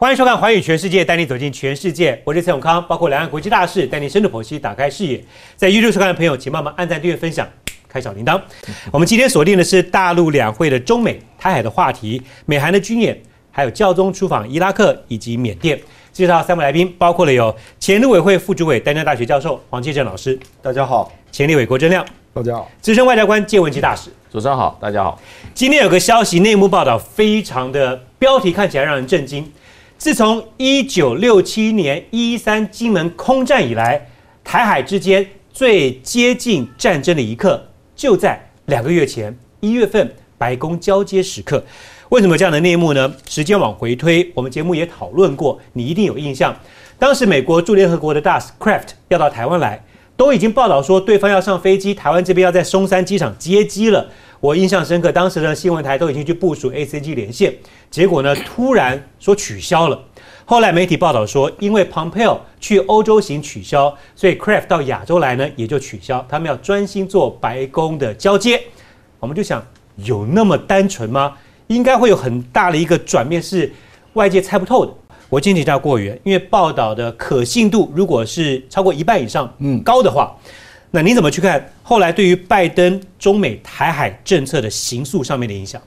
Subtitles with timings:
[0.00, 2.22] 欢迎收看《环宇全世界》，带你走进全世界。
[2.22, 5.20] 我是蔡永康，包括两岸国际大事，带你深度剖析，打开视野。
[5.56, 7.44] 在 YouTube 收看的朋友，请帮忙按赞、订阅、分享，
[7.88, 8.40] 开小铃铛。
[8.92, 15.76] 我们今天锁定的是大陆两会的中美台海的话题，美韩的军演，还有教宗出访伊拉克以及缅甸。
[16.12, 25.20] 介绍三位来宾，包括了有前陆委会副主委、丹江大学教授黄继正老师，大家好；前立委郭正亮，大家好；资深外交官谢文琪大使，主持人好，大家好。
[25.54, 29.52] 今天有个消息，内幕报道非常的标题看起来让人震惊。
[29.98, 34.08] 自从一九六七年一三金门空战以来，
[34.44, 37.60] 台海之间最接近战争的一刻，
[37.96, 41.64] 就在两个月前一月份白宫交接时刻。
[42.10, 43.12] 为什么这样的内幕呢？
[43.28, 46.56] 时间往回推，我们节目也讨论过，你一定有印象。
[46.96, 49.84] 当时美国驻联合国的大使 Craft 要到台湾来，
[50.16, 54.08] 都已经报道说对方要上飞机，台湾这边要在松山机场接机了。
[54.40, 57.52] 我印象深刻，当时的新闻台都已经去部署 ACG 连线，
[57.90, 60.00] 结果呢，突然说取消了。
[60.44, 68.62] 后来媒体报道说，因为 Pompeo 去欧洲行取消，所以 Craft 到亚洲来呢也就取消，他们要专心做白宫的交接。
[69.18, 69.60] 我们就想，
[69.96, 71.34] 有那么单纯吗？
[71.66, 73.70] 应该会有很大的一个转变，是
[74.12, 74.94] 外界猜不透的。
[75.28, 80.34] 我今天叫过远，因为报道的可信度如果是超过一半以上，嗯，高的话，
[80.90, 85.80] 那你怎么去看后来对于拜登中美台海政策的行诉上面的影响？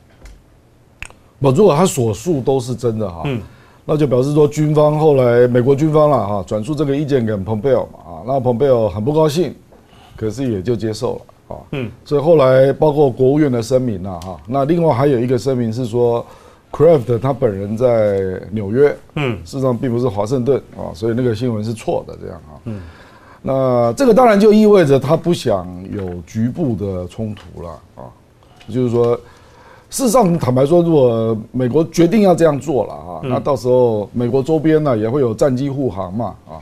[1.40, 3.42] 我如果他所述都是真的哈，嗯，
[3.84, 9.56] 那就表示说军方后来美国军方了哈，转述这个意见给蓬佩奥嘛啊，那蓬佩奥很不高兴，
[10.16, 11.60] 可是也就接受了啊。
[11.72, 16.24] 嗯，所以后来包括国务院的声明呐，哈，那另外还有一个声明是说
[16.72, 22.80] ，Craft 他本人在纽约，嗯，事实上并不是华盛顿啊，所以那个新闻是错的，这样啊，嗯，
[23.42, 28.06] 那这个当然就意味着他不想有局部的冲突了啊，
[28.70, 29.16] 就是说，
[29.90, 36.62] 事实上坦白说，如果美国决定要这样做了啊，那到时候美国周边呢也会有战机护航嘛，啊。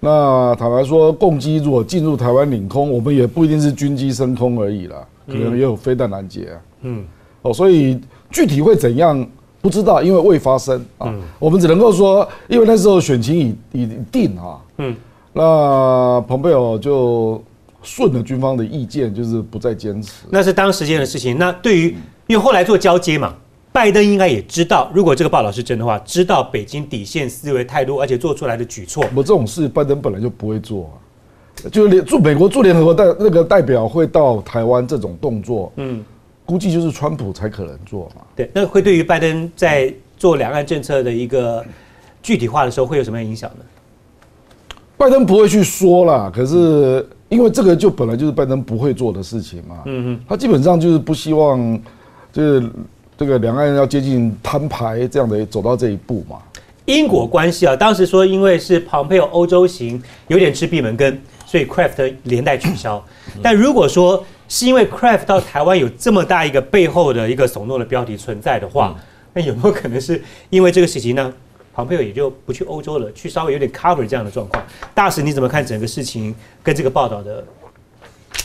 [0.00, 6.50] 那坦白说，共机如果进入台湾领空，我们也不一定是军机升空而已了，可能也有飞弹拦截。
[6.82, 7.04] 嗯，
[7.42, 8.00] 哦，所以
[8.30, 9.26] 具体会怎样
[9.60, 11.12] 不知道，因为未发生啊。
[11.40, 14.60] 我们只能够说，因为那时候选情已已定啊。
[14.76, 14.94] 嗯，
[15.32, 17.42] 那蓬佩奥就
[17.82, 20.24] 顺了军方的意见，就是不再坚持。
[20.30, 21.38] 那是当时间的事情。
[21.38, 21.96] 那对于，
[22.26, 23.34] 因为后来做交接嘛。
[23.70, 29.04] 拜登应该也知道，如果这个报道是真的话，知道北京底线思维态度，而且做出来的举措。
[29.14, 31.70] 我这种事，拜登本来就不会做啊。
[31.70, 36.02] 就连驻美国驻联合国代那个代表会到台湾这种动作，嗯，
[36.46, 38.22] 估计就是川普才可能做嘛。
[38.34, 41.64] 对，那会对于拜登在做两岸政策的一个
[42.22, 43.64] 具体化的时候，会有什么样影响呢？
[44.98, 49.76] 拜登不会去说啦，可是因为这个就本来就是拜登不会做的事情嘛。
[49.86, 51.80] 嗯哼，他基本上就是不希望
[52.30, 52.70] 就是。
[53.18, 56.36] 这个两岸要接近摊牌这样的走到这一步嘛？
[56.84, 63.04] 因果关系啊，当时说因为是庞佩奥欧洲行有点吃闭门羹，所以 Craft 连带取消。
[63.42, 68.94] 但如果说是因为 Craft 到台湾有这么大一个背后的一个耸动的标题存在的话，
[69.32, 71.32] 那有没有可能是因为这个事情呢？
[71.78, 74.60] 庞佩奥也就不去欧洲了，去稍微有点 cover 这样的状况。
[74.92, 77.44] 大使你怎么看整个事情跟这个报道的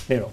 [0.06, 0.30] 内容？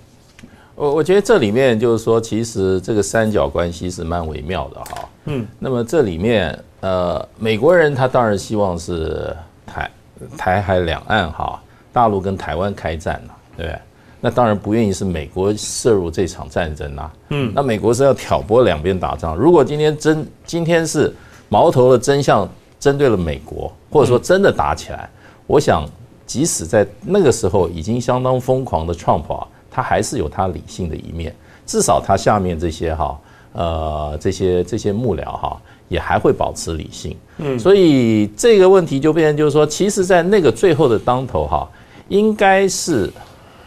[0.74, 5.08] 我我觉得这里面就是说，其实这个三角关系是蛮微妙的哈。
[5.24, 9.34] 嗯，那么这里面呃，美国人他当然希望是
[9.66, 9.90] 台
[10.36, 11.58] 台海两岸哈，
[11.94, 13.78] 大陆跟台湾开战了，对不对？
[14.20, 17.10] 那当然不愿意是美国涉入这场战争啊。
[17.30, 19.34] 嗯，那美国是要挑拨两边打仗。
[19.34, 21.10] 如果今天真今天是
[21.48, 22.46] 矛头的真相
[22.80, 25.08] 针对了美国，或者说真的打起来，
[25.46, 25.88] 我想
[26.26, 29.46] 即使在那个时候已经相当疯狂的 Trump 啊。
[29.72, 31.32] 他还是有他理性的一面，
[31.64, 33.16] 至少他下面这些哈，
[33.52, 35.56] 呃，这些这些幕僚哈，
[35.88, 37.16] 也还会保持理性。
[37.38, 41.70] 嗯，所以这个问题就变成就是说，其实，在那个最后的当头哈，
[42.08, 43.08] 应该是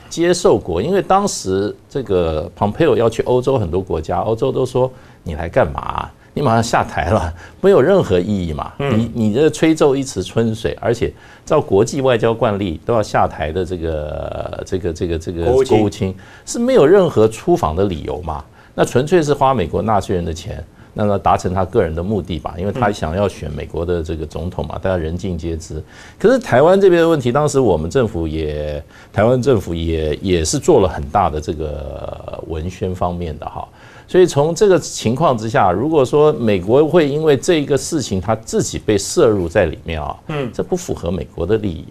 [0.10, 4.92] 接受国，因为当时这个 Pompeo 要去欧洲很多国家，欧洲都说
[5.24, 6.12] 你来干嘛？
[6.34, 8.74] 你马上下台了， 没有任何意义嘛？
[8.78, 11.14] 你你这吹奏一池春水，而且
[11.46, 16.16] 照国际外交惯例都要下台的这个这个这个这个国务卿
[16.46, 18.44] 是没有任何出访的理由嘛？
[18.76, 22.56] 那纯粹是花美国纳税人的钱，那么达成他个人的目的吧？
[22.58, 25.84] 因为他想要选美国的这个总统嘛，大家人尽皆知。
[26.20, 33.68] 可是台湾这边的问题，当时我们政府也台湾政府也也是做了很大的这个文宣方面的哈。
[34.08, 41.86] 所以从这个情况之下，如果说美国会因为这一个事情他自己被摄入在里面啊，嗯，这不符合美国的利益。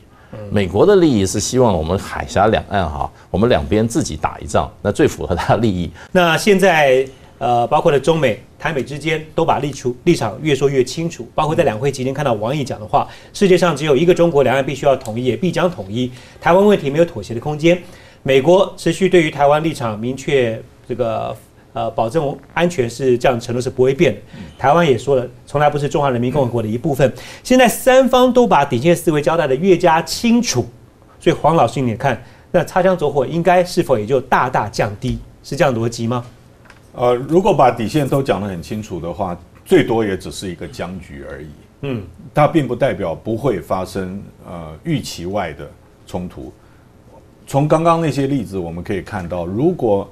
[0.50, 5.90] 美国的利益是希望我们海峡两岸哈，我们两边自己打一仗，那最符合他的利益。
[6.10, 7.06] 那现在
[7.42, 11.28] 呃，包括了中美、台美之间都把立出立场越说越清楚。
[11.34, 16.08] 包括在两会期间看到王毅讲的话，世界上只有一个中国，两岸必须要统一，也必将统一。
[16.40, 17.76] 台湾问题没有妥协的空间。
[18.22, 21.36] 美国持续对于台湾立场明确这个
[21.72, 24.20] 呃保证安全是这样承诺是不会变的。
[24.56, 27.12] 台湾也说了，从来不是中华人民共和国的一部分。
[27.42, 30.64] 现在三方都把底线思维交代的越加清楚，
[31.18, 32.22] 所以黄老师你看，
[32.52, 35.18] 那擦枪走火应该是否也就大大降低？
[35.42, 36.24] 是这样逻辑吗？
[36.94, 39.34] 呃，如果把底线都讲得很清楚的话，
[39.64, 41.46] 最多也只是一个僵局而已。
[41.82, 42.02] 嗯，
[42.34, 45.68] 它并不代表不会发生呃预期外的
[46.06, 46.52] 冲突。
[47.46, 50.08] 从刚刚那些例子我们可以看到，如果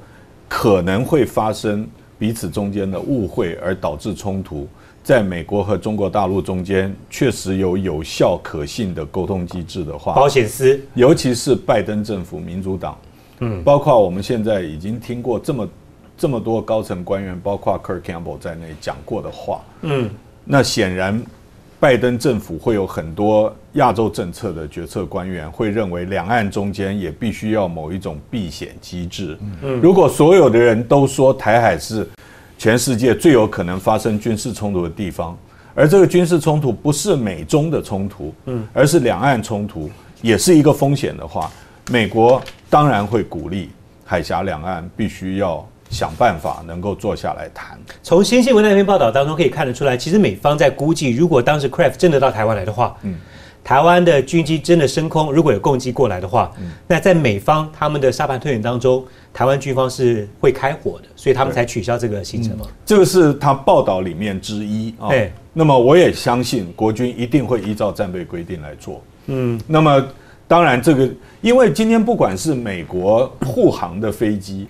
[0.49, 1.87] 可能会发生
[2.19, 4.67] 彼此中间的误会而导致冲突，
[5.05, 12.99] 在美国和中国大陆中间确实有有效可信的沟通机制的话，保险丝，尤其是拜登政府民主党，
[13.41, 15.69] 嗯，包括我们现在已经听过这么。
[16.21, 20.11] 这么多高层官员，包括 Kirk Campbell 在内讲过的话，嗯，
[20.45, 21.19] 那显然，
[21.81, 29.39] 拜登政府会有很多亚洲政策的决策官员会认为，两岸中间也必须要某一种避险机制。
[29.63, 32.07] 嗯，如果所有的人都说台海是
[32.59, 35.35] 全世界最有可能发生军事冲突的地方，
[35.75, 39.89] 而这个军事冲突不是美中的冲突，嗯，而是两岸冲突，
[40.21, 41.51] 也是一个风险的话，
[41.91, 43.71] 美国当然会鼓励
[44.05, 45.67] 海峡两岸必须要。
[45.91, 47.79] 想办法能够坐下来谈。
[48.03, 53.17] 从新新闻那篇报道当中可以看得出来，其实美方在估计，如果当时 Craft 真的到台湾来的话，嗯，
[53.65, 59.05] 台湾的军机真的升空，如果有攻击过来的话，嗯，那在美方他们的沙盘推演当中，
[59.35, 62.67] 台湾军方是会开火的，所以他们才取消这个行程嘛。
[62.87, 65.09] 这个是他报道里面之一啊。
[65.09, 65.33] 对。
[65.53, 69.03] 那么我也相信国军一定会依照战备规定来做。
[69.27, 69.61] 嗯。
[69.67, 70.03] 那么
[70.47, 71.11] 当然，这个
[71.41, 74.69] 因为今天不管是美国护航的飞机。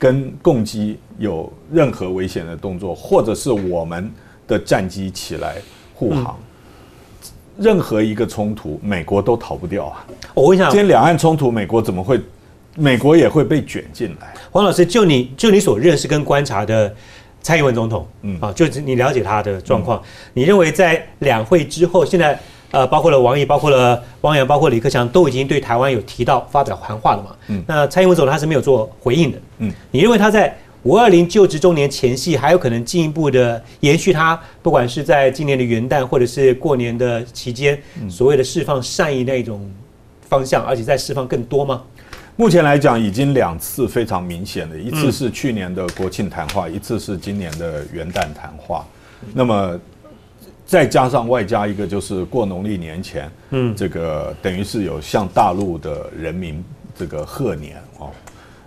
[0.00, 4.10] 跟共机有任何危险的动作，或者是我们
[4.48, 5.56] 的战机起来
[5.94, 6.40] 护航，
[7.58, 10.06] 任何一个冲突，美国都逃不掉啊！
[10.32, 12.18] 我问一下，今天两岸冲突，美国怎么会？
[12.76, 14.32] 美国也会被卷进来？
[14.50, 16.90] 黄老师，就你就你所认识跟观察的
[17.42, 22.40] 蔡英文总统，嗯啊，就你了解他的状况，你认为在两会之后，现在？
[22.70, 27.30] 呃，包括了王毅，包括了汪洋，包括李克强，都已经对台湾有提到发表谈话了嘛？
[27.48, 29.38] 嗯，那蔡英文总统他是没有做回应的。
[29.58, 37.76] 嗯，你认为他在五二零就职周年前夕还有可能进一步的延续他，不管是在今年的元旦或者是过年的期间，
[38.08, 39.68] 所谓的释放善意那种
[40.28, 41.82] 方向，而且再释放更多吗？
[42.36, 48.86] 目前来讲，已经两次非常明显的，一次是去年的国庆谈话，一次是今年的元旦谈话。
[49.34, 49.76] 那么。
[50.70, 56.64] 再加上外加一个，就是过农历年前，嗯，这个等于是有向大陆的人民
[56.94, 58.08] 这个贺年哦。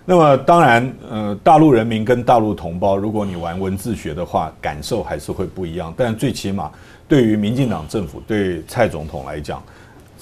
[0.04, 5.94] 那么当然，呃，大陆人民跟大陆同胞，如果你玩文字学的话，感受还是会不一样。
[5.96, 6.70] 但最起码，
[7.08, 9.62] 对于民进党政府，对蔡总统来讲，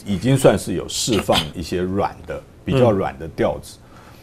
[0.06, 3.76] 已经算是有释放一些软的、比较软的调子。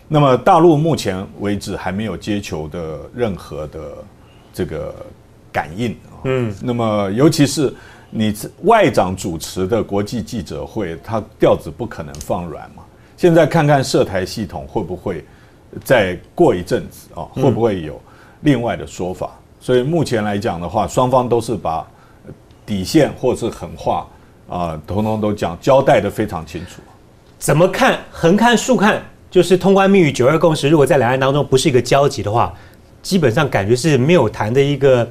[0.07, 3.81] 那么大陆目前为止还没有接球的任何的
[4.53, 4.95] 这个
[5.51, 5.95] 感应。
[6.25, 7.73] 嗯，那么尤其是
[8.09, 12.83] 你外长主持的国际记者会，他调子不可能放软嘛。
[13.15, 15.23] 现在看看涉台系统会不会
[15.83, 18.01] 再过一阵子啊，会不会有
[18.41, 19.31] 另外的说法？
[19.61, 21.87] 所以目前来讲的话，双方都是把
[22.65, 24.07] 底线或是狠话
[24.49, 26.81] 啊，统统都讲交代的非常清楚。
[27.37, 27.97] 怎么看？
[28.11, 30.67] 横看竖看，就是通关密语九二共识。
[30.67, 32.53] 如果在两岸当中不是一个交集的话，
[33.01, 35.09] 基本上感觉是没有谈的一个。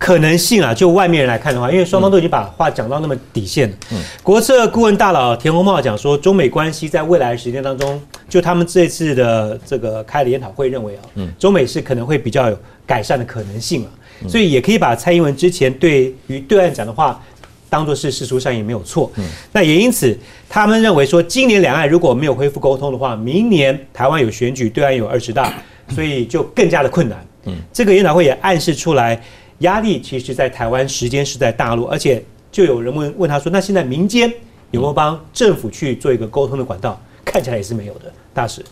[0.00, 3.76] 可能性啊，就外面人来看的话，因为双方都已经把话讲到那么底线了。
[3.92, 13.90] 嗯，国策顾问大佬田宏茂讲说，中美关系在未来的时间当中，就他们这次的这个开的研讨会认为啊，嗯，中美是可能会比较有改善的可能性啊，
[14.26, 17.22] 所以也可以把蔡英文之前对于对岸讲的话
[17.68, 19.12] 当做是事出善意没有错。
[19.16, 25.52] 嗯，那也因此他们认为说，今年两岸如果没有恢复沟通的话，明年台湾有选举，对岸有二十大，
[25.90, 27.22] 所以就更加的困难。
[27.44, 29.22] 嗯，这个研讨会也暗示出来。
[29.60, 34.30] 压力其实，在台湾时间是在大陆，而且就有人问问他说：“那现在民间
[34.70, 38.64] 有没有帮政府去做一个沟通的管道？”看起来也是没有的，大使。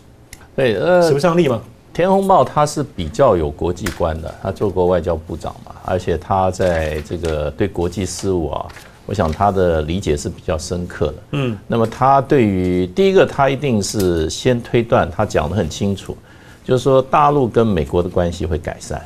[0.55, 1.61] 对，呃，使不上力吗？
[1.93, 8.65] 田鸿茂他是比较有国际观的，他做过外交部长嘛，而且他在这个对国际事务啊，
[9.05, 11.15] 我想他的理解是比较深刻的。
[11.31, 16.17] 嗯，那么他对于第一个，他一定是先推断，他讲得很清楚，
[16.63, 19.01] 就是说大陆跟美国的关系会改善。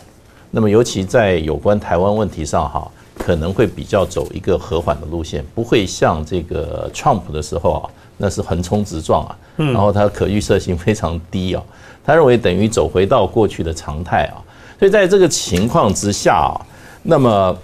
[0.56, 11.64] 那么，尤其在有关台湾问题上，哈，可能会比较走一个和缓的路线，不会像这个 Trump 的时候啊，那是横冲直撞啊，然后它可预测性非常低啊，
[12.06, 14.38] 他认为等于走回到过去的常态啊，
[14.78, 16.54] 所以在这个情况之下啊，
[17.02, 17.58] 那么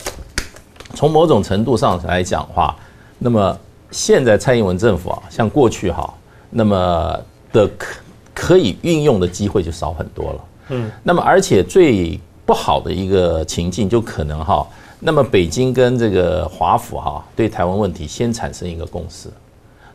[0.96, 2.76] 从某种程度上来讲话，
[3.20, 3.56] 那么
[3.92, 6.12] 现在蔡英文政府啊，像过去哈，
[6.50, 7.20] 那么
[7.54, 8.00] 的可
[8.34, 10.46] 可以运用的机会就少很多了。
[10.70, 12.20] 嗯，那么而且最
[12.50, 14.68] 不好的一个情境就可能哈，
[15.00, 19.30] 那么北京跟这个华府哈对台湾问题先产生一个共识，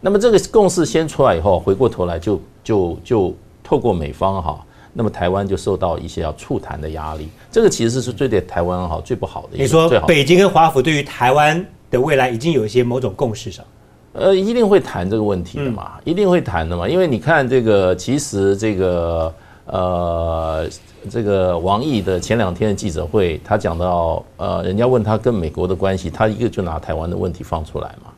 [0.00, 3.34] 那么这个共识先出来以后，回过头来就就就
[3.64, 4.64] 透过美方哈。
[4.92, 9.49] 那么台湾就受到一些要促谈的压力，这个其实是最对台湾哈最不好的。
[9.54, 13.64] 你说北京跟华府对于台湾的未来已经有一些某种共识上，
[14.12, 19.34] 呃，一定会谈这个问题的嘛，一定会谈的嘛，因为你看这个，其实这个
[19.66, 20.68] 呃，
[21.11, 28.11] 这个王毅的前两天的记者会，他讲到呃，人家问他跟美国的关系，他一个就拿台湾的问题放出来嘛，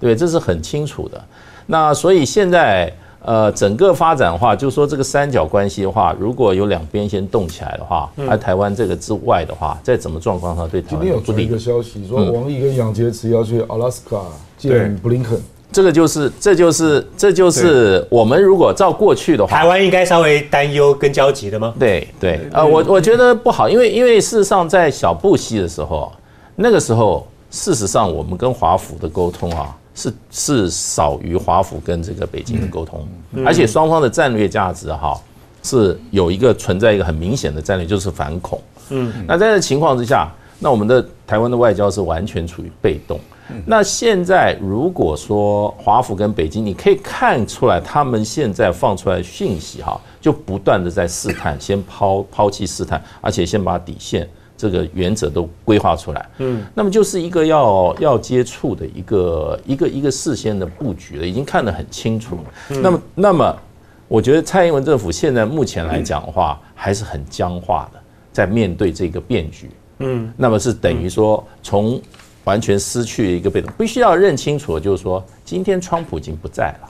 [0.00, 1.22] 对，这是很清楚的。
[1.66, 2.92] 那所以现在。
[3.24, 11.44] 呃，整个发展的话，就是说这个三角关系的话，如果有两边先动起来的话，而台湾这个之外的话，在怎么状况上对台湾有不利？
[11.44, 14.18] 一个消息说，王毅跟杨洁篪要去阿拉斯加
[14.58, 15.40] 见布林肯，
[15.72, 21.74] 这个就是，这就是，这就是我们如果照过去的话，台湾应该稍微担忧跟焦急的吗？
[21.78, 26.12] 对对，呃，我我觉得不好，因为因为事实上在小布希的时候，
[26.54, 29.74] 那个时候事实上我们跟华府的沟通啊。
[29.94, 33.06] 是是少于华府跟这个北京的沟通，
[33.44, 35.20] 而且双方的战略价值哈
[35.62, 38.58] 是有一个存在一个很明显的战略，就是反恐。
[38.88, 43.20] 嗯，那在这情况之下，那我们的台湾的外交是完全处于被动。
[43.66, 54.28] 那现在如果说华府跟北京，你可以看出来，他们现在放出来讯息哈，就不断的在试探，先抛抛弃试探，而且先把底线。
[54.54, 62.38] 这个原则都规划出来，嗯，那么就是一个要要接触的一个一个一个事先的布局了，已经看得很清楚。
[62.68, 63.58] 那么，那么
[64.06, 67.98] 我觉得蔡英文政府现在目前来讲的话，还是很僵化的，
[68.32, 69.68] 在面对这个变局，
[69.98, 72.00] 嗯，那么是等于说从
[72.44, 76.88] 完全失去一个被动，必须要认清楚，就是说今天川普已经不在了。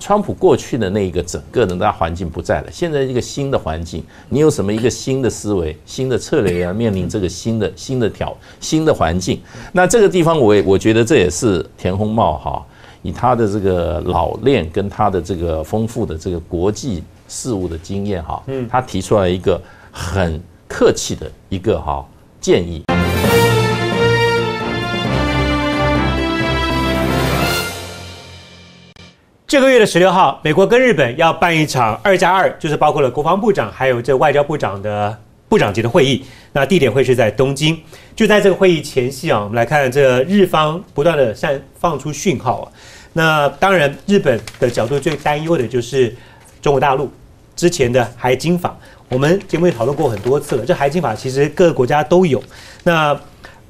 [0.00, 9.40] 川普过去的那一个整个的大环境不在了，现在一个新的环境，你有什么一个新的思维、新的策略要面临这个新的新的挑新的环境？
[9.72, 12.64] 那这个地方，我我觉得这也是田宏茂哈，
[13.02, 22.06] 以他的这个老练跟他的这个丰富的这个国际事务的经验哈，嗯，他提出来一个很客气的一个哈
[22.40, 22.84] 建议。
[29.48, 36.22] 这个月的十六号，美国跟日本要办一场二加二，就是包括了国防部长还有这外交部长的部长级的会议。
[36.52, 37.74] 那地点会是在东京。
[38.14, 42.68] 就在这个会议前夕啊，我们来看这日方不断的散放出讯号啊。
[43.14, 46.14] 那当然，日本的角度最担忧的就是
[46.60, 47.10] 中国大陆
[47.56, 48.76] 之前的海警法。
[49.08, 52.42] 我们节目也讨论过很多次了，这海警法其实各个国家都有。
[52.84, 53.18] 那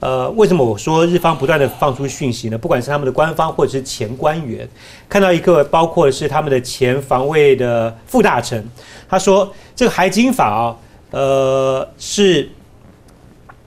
[0.01, 2.57] 呃，为什么我说日方不断的放出讯息呢？
[2.57, 4.69] 不管是他们的官方或者是前官员，
[5.09, 8.65] 看到一个包括是他们的前防卫的副大臣，
[9.09, 10.77] 他说这个海警法啊，
[11.11, 12.49] 呃，是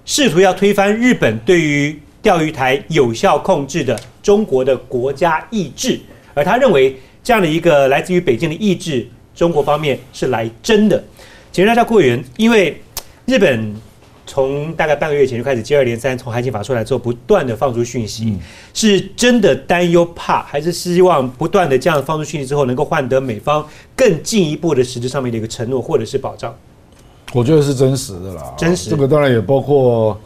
[0.05, 5.99] 试图要推翻日本对于钓鱼台有效控制的中国的国家意志，
[6.33, 11.03] 而他认为这样的一个来自于北京的意志，中国方面是来真的。
[11.51, 12.81] 请大家过员，因为
[13.25, 13.75] 日本。
[14.31, 18.39] 从大概半个月前就开始接二连三从海警法出来之后，不断的放出讯息，
[18.73, 26.55] 是真的担忧怕，还是希望不断的这样放出讯息之后，能够换得美方更进一步的实质上面的一个承诺或者是保障？
[27.33, 28.89] 我觉得是真实的啦，真实。
[28.89, 30.17] 这个当然也包括，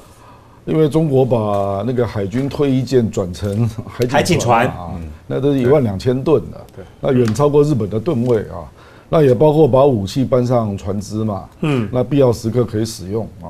[0.65, 3.67] 因为中国把那个海军退役舰转成
[4.07, 4.93] 海警船啊，
[5.25, 8.69] 那都是一万两千吨的，对，那远超过日本的吨位啊，
[9.09, 13.49] 那也包括把武器搬上船只嘛，嗯，那必要时刻可以使用啊。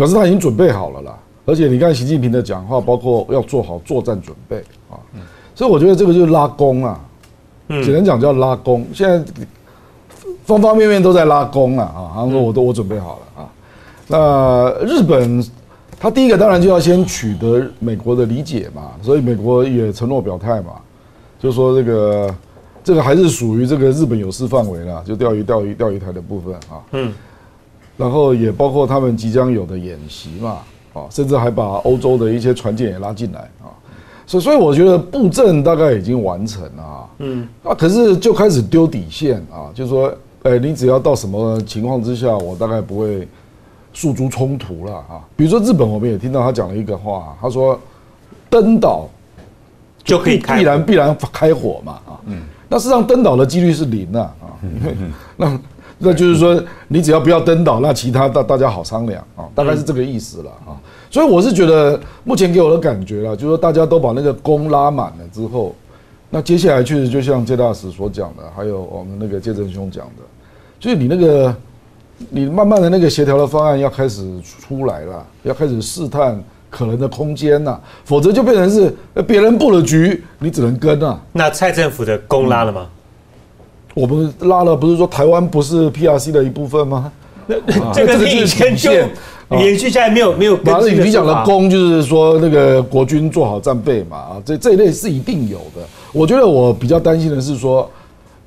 [0.00, 1.14] 表示他已经准备好了啦，
[1.44, 4.56] 而且你看习近平的讲话，包括要做好作战准备
[4.88, 4.96] 啊，
[5.54, 6.98] 所以我觉得这个就是拉弓啊，
[7.68, 8.86] 只能讲叫拉弓。
[8.94, 9.22] 现在
[10.42, 13.48] 方方面面都在拉弓了啊，好像说我都我准备好了啊。
[14.06, 15.44] 那日本
[15.98, 20.76] 他第一个当然就要先取得美国的理解嘛，所以美国也承诺表态嘛，
[21.38, 22.34] 就说这个
[22.82, 26.80] 这个还是属于这个日本有事范围了，就钓鱼钓鱼钓鱼台的部分啊。
[26.92, 27.12] 嗯。
[28.00, 30.56] 然后也包括他们即将有的演习嘛，
[30.94, 33.68] 啊，甚至还把欧洲的一些船舰也拉进来啊，
[34.26, 40.10] 所以所以我觉得布阵大概已经完成了，嗯，啊，可是就开始丢底线啊，就是说，
[40.44, 43.28] 哎，你只要到什么情况之下，我大概不会
[43.92, 45.20] 诉诸冲突了啊。
[45.36, 47.78] 比如说日本，我们也听到他讲了一个话，他说
[48.48, 49.06] 登岛
[50.02, 54.56] 就可以必然必然开火嘛，啊，嗯，那事实上登岛的几率是零啊，啊，
[55.36, 55.60] 那。
[56.02, 60.72] 那就是说你只要不要登岛，那其他大大家好商量啊，大概是这个意思了啊。
[61.10, 65.74] 所以我是觉得目前给我的感觉了，就是说大家都把那个弓拉满了之后，
[66.30, 70.22] 那接下来确实就像谢大使所讲的，还有我们那个谢正兄讲的，
[70.78, 71.54] 就是你那个
[72.30, 81.20] 你慢慢的那个协调的方案要开始出来了，要开始试探可能的空间呐，否则就变成是呃别人布了局，你只能跟啊。
[81.32, 82.86] 那蔡政府的弓拉了吗？
[83.94, 87.12] 我们拉了，不是说台湾不是 PRC 的一部分吗？
[87.46, 87.56] 那
[87.92, 88.92] 这个你以前就
[89.58, 95.82] 延续下来没有没有跟马这个你讲的说法攻就是说那个国军做好战备嘛啊，这这一类是一定有的。
[96.12, 97.90] 我觉得我比较担心的是说，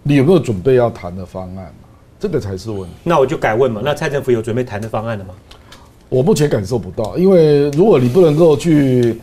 [0.03, 1.87] 你有没有准备要谈的方案嘛？
[2.17, 2.95] 这个才是问题。
[3.03, 5.33] 那我就改问嘛，那蔡政府有准备谈的方案了吗？
[6.07, 9.19] 我目前感受不到，因为如果你不能够去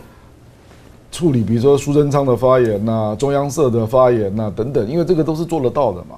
[1.10, 6.16] 处理，比如说苏贞昌的发言呐、中央社的发言呐、等等，因为这个都是做得到的嘛。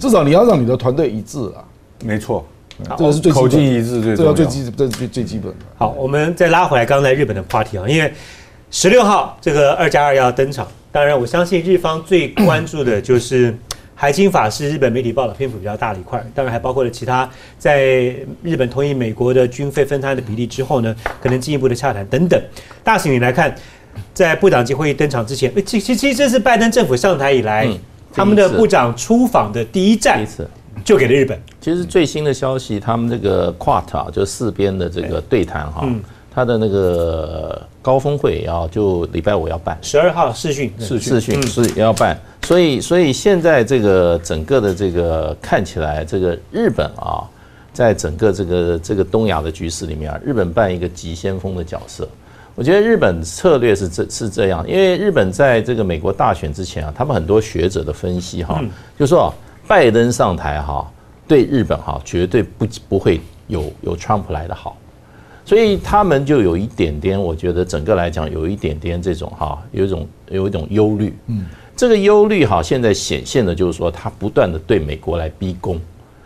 [0.00, 1.62] 至少你要让你的团队一致啊，
[2.02, 2.44] 没错，
[2.96, 4.32] 这个是最口径一致最这。
[4.32, 5.58] 最基这是最最基本的。
[5.76, 8.12] 好，我们再拉回来刚才日本的话题啊，因为
[8.70, 13.54] 十六号这个二加二要登场，当然我相信日方最关注的就是
[13.94, 22.42] 海金法是日本媒体报道篇幅比较大的一块，当然还包括了其他在日本同意美国的军费分摊的比例之后呢，可能进一步的洽谈等等。
[22.82, 23.54] 大使你来看，
[24.12, 27.78] 在部长级会议登场之前，诶其其其实这是拜登政府上台以来、嗯
[28.16, 30.48] 他们的部长出访的第一第站一，次。
[30.84, 31.36] 就给了日本。
[31.60, 35.44] 其实最新的消息，他们这个 Quad 啊，就四边的这个对。
[35.44, 36.00] 谈哈嗯，
[36.32, 41.40] 他的那个高峰会也要就礼拜五要办，十二号视讯，视视讯。
[41.40, 41.42] 嗯。
[41.48, 47.26] 是要办，所以所以现在这个整个的这个看起来，这个日本啊，
[47.72, 52.08] 在整个这个这个东亚的局势里面啊，日本扮一个急先锋的角色。
[52.54, 58.62] 我觉得日本策略是这是这样，因为日本在这个美国大选之前啊，他们很多学者的分析哈，
[58.98, 59.28] 就说啊，
[59.66, 60.88] 拜登上台哈，
[61.26, 64.76] 对日本哈绝对不不会有有 Trump 来的好。
[65.44, 71.14] 所以他们就有一点点，我觉得整个来讲有一点点这种哈，有一种有一种忧虑。
[71.26, 71.44] 嗯，
[71.76, 75.78] 这个忧虑哈，现在显现的就是说，他不断的对美国来逼宫。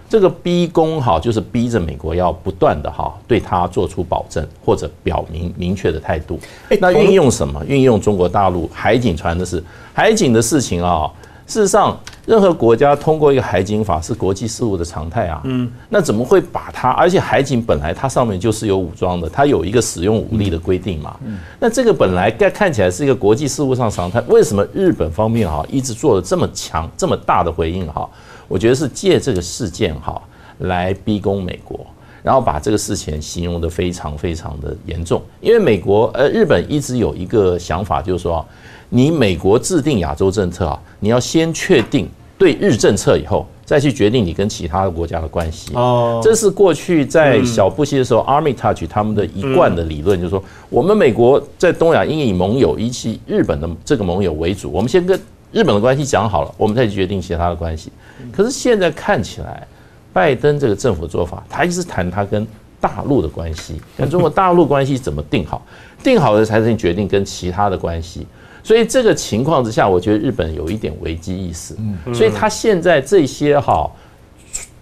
[0.08, 6.38] 这个逼宫哈，就是逼着美国要不断的哈对他做出保证或者表明明确的态度
[6.80, 7.64] 那运用什么？
[7.66, 11.10] 运用中国大陆海警船的事，海警的事情啊。
[11.46, 15.40] 事实上，任何国家通过一个海警法是国际事务的常态啊。
[15.44, 16.90] 嗯，那怎么会把它？
[16.90, 21.16] 而且海警本来它上面就是有武装的，它有一个使用武力的规定嘛。
[21.24, 28.06] 嗯，那这个本来该看起来是一个国际事务上常态，为什么日本方面哈一直做了这么强、这么大的回应哈？
[28.48, 30.20] 我觉得是借这个事件哈
[30.58, 31.86] 来逼宫美国。
[32.20, 38.44] 然后把这个事情形容的非常非常的严重，因为美国呃日本一直有一个想法，就是说，
[38.90, 42.06] 你美国制定亚洲政策啊，你要先确定
[42.36, 45.72] 对日政策以后，再去决定你跟其他的国家的关系。
[45.74, 55.18] 哦，这是过去在小布希的时候、a r m y Touch 他们的一贯的理论，就是说，我们美国在东亚应以盟友，以及日本的这个盟友为主，我们先跟
[55.52, 57.90] 日本的关系讲好了，我们再去决定其他的关系。
[58.32, 59.66] 可是现在看起来，
[60.12, 62.46] 拜登这个政府做法，他一直谈他跟
[62.80, 65.62] 大陆的关系，跟中国大陆关系怎么定好，
[66.04, 68.26] 定好了才能决定跟其他的关系。
[68.62, 71.76] 所以这个情况之下，我觉得日本有一点危机意识，
[72.12, 73.90] 所以他现在这些哈。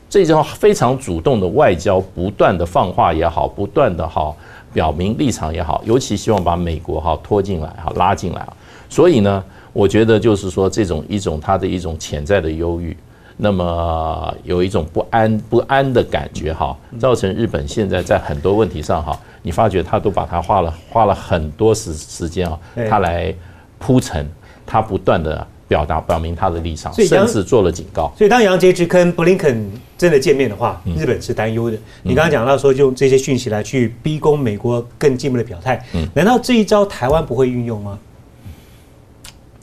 [0.08, 4.34] 这种非常主动的外交，不断的放话也好，不断的哈
[4.72, 8.56] 表明立场也好，尤其希望把美国哈拖进来哈拉进来啊。
[8.88, 9.44] 所以呢，
[9.76, 12.96] 我觉得就是说这种一种他的一种潜在的忧郁，
[13.36, 22.58] 那么有一种不安不安的感觉哈，造成日本现在在很多问题上哈，你发觉他都把它花了花了很多时时间啊，
[22.88, 23.34] 他来
[23.78, 24.26] 铺陈，
[24.64, 28.10] 他不断的表达表明他的立场，甚至做了警告。
[28.16, 31.76] 所以当杨洁篪跟布林肯真的见面的话，嗯日本是担忧的。
[32.02, 37.98] 你刚刚讲到说，用这些讯息来去逼供美国更进一步的表态，嗯难道这一招台湾不会运用吗？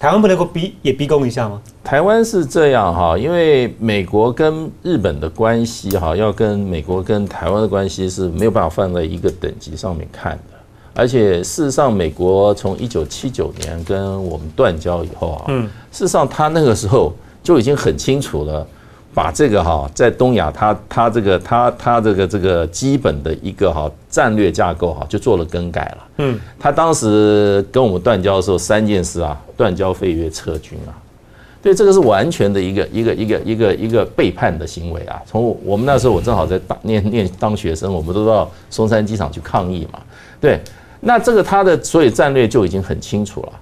[0.04, 1.62] 台湾不能够逼也逼供一下吗？
[1.82, 10.60] 台湾是这样哈，因为美国跟日本的关系哈，要跟美国跟台湾的关系是没有办法放在一个等级上面看的。
[10.94, 18.68] 而且事实上，美国从一九七九年跟我们断交以后啊，嗯事实上他那个时候就已经很清楚了，
[19.14, 25.98] 把这个哈在东亚他他这个他他这个这个基本的一个哈战略架构哈就做了更改了。
[26.18, 30.92] 嗯，他当时跟我们断交的时候，三件事啊，断交废约撤军啊，
[31.62, 35.22] 对，这个是完全的一个一个一个一个一个背叛的行为啊。
[35.26, 40.00] 从我们那时候，我正好在当念念当学生，我们都到松山机场去抗议嘛。
[40.42, 40.60] 对，
[41.00, 43.54] 那这个他的所以战略就已经很清楚了。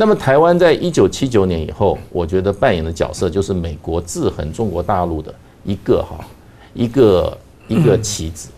[0.00, 6.24] 那么台湾在一九七九年以后，我觉得扮演的角色就是美国制衡中国大陆的一个哈
[6.72, 7.36] 一个
[7.68, 8.48] 一个棋子，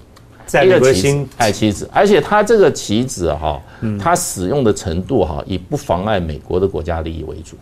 [0.46, 3.61] 在一个棋子棋子，而且它这个棋子哈，
[3.98, 7.57] 它使用的程度哈，以不妨碍美国的国家利益为主。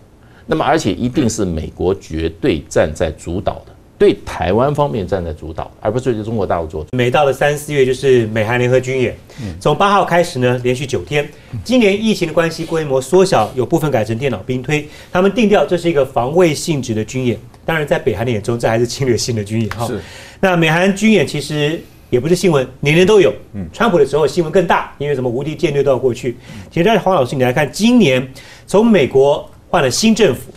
[0.44, 3.69] 那么，而且一定是美国绝对站在主导的，
[4.00, 6.86] 对台湾方面站在主导，而不是对中国大陆做。
[6.92, 9.14] 每到了三四月就是美韩联合军演，
[9.60, 11.28] 从八号开始呢，连续九天。
[11.62, 14.88] 今年疫情的关系，规模缩小，有部分改成电脑兵推。
[15.12, 19.86] 他们定调这是一个防卫性质的军演，当然在北韩的眼中，这还是侵略性的军演哈。
[19.86, 20.00] 是。
[20.40, 23.30] 那美韩军演其实也不是新闻，年年都有。
[23.52, 26.38] 嗯，川普的时候新闻更大，因为什么无敌舰队都要过去。
[26.70, 28.26] 其实，在黄老师你来看，今年
[28.66, 30.50] 从美国换了新政府，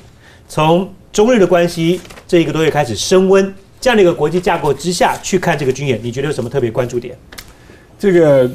[0.48, 2.00] 从中日的关系
[2.34, 7.16] 这一个多月开始升温，这样的一个国际架构之下去看这个军演，你觉得有什么特别关注点？
[8.00, 8.50] 这个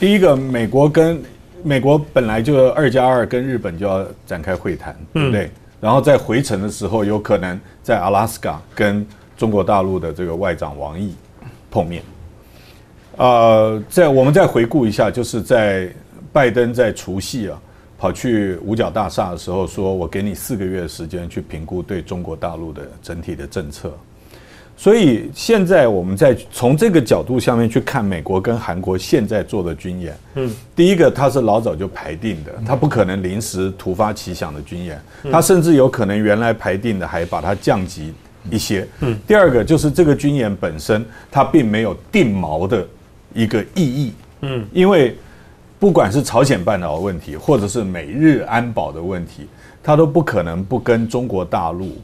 [0.00, 1.22] 第一个，美国跟
[1.62, 5.48] 美国本来就二加二跟日本就要展开会谈，对不对？
[5.80, 9.06] 然后在回程的时候，有可能在阿拉斯加跟
[9.36, 11.14] 中国大陆的这个外长王毅
[11.70, 12.02] 碰面。
[13.18, 15.88] 呃，在我们再回顾一下，就是在
[16.32, 17.56] 拜登在除夕啊
[18.02, 23.96] 跑去五角大厦的时候，说我给你四个月的时间去评估对中国大陆的整体的政策。
[24.76, 38.12] 所以现在我们在从这个角度下面去看美国跟韩国现在做的军演，嗯，第一个它是老早就排定的，它不可能临时突发奇想的军演，它甚至有可能原来排定的还把它降级
[38.50, 38.84] 一些。
[38.98, 42.84] 嗯，第二个就是这个军演本身它并没有定锚的
[43.32, 45.16] 一个意义，嗯，因为
[45.82, 49.48] 不管是朝鲜半岛的问题，或者是美日安保的问题，
[49.82, 51.96] 他都不可能不跟中国大陆。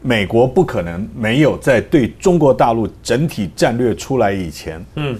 [0.00, 5.14] 美国不可能没有在对中国大陆整体战略出来以前，嗯，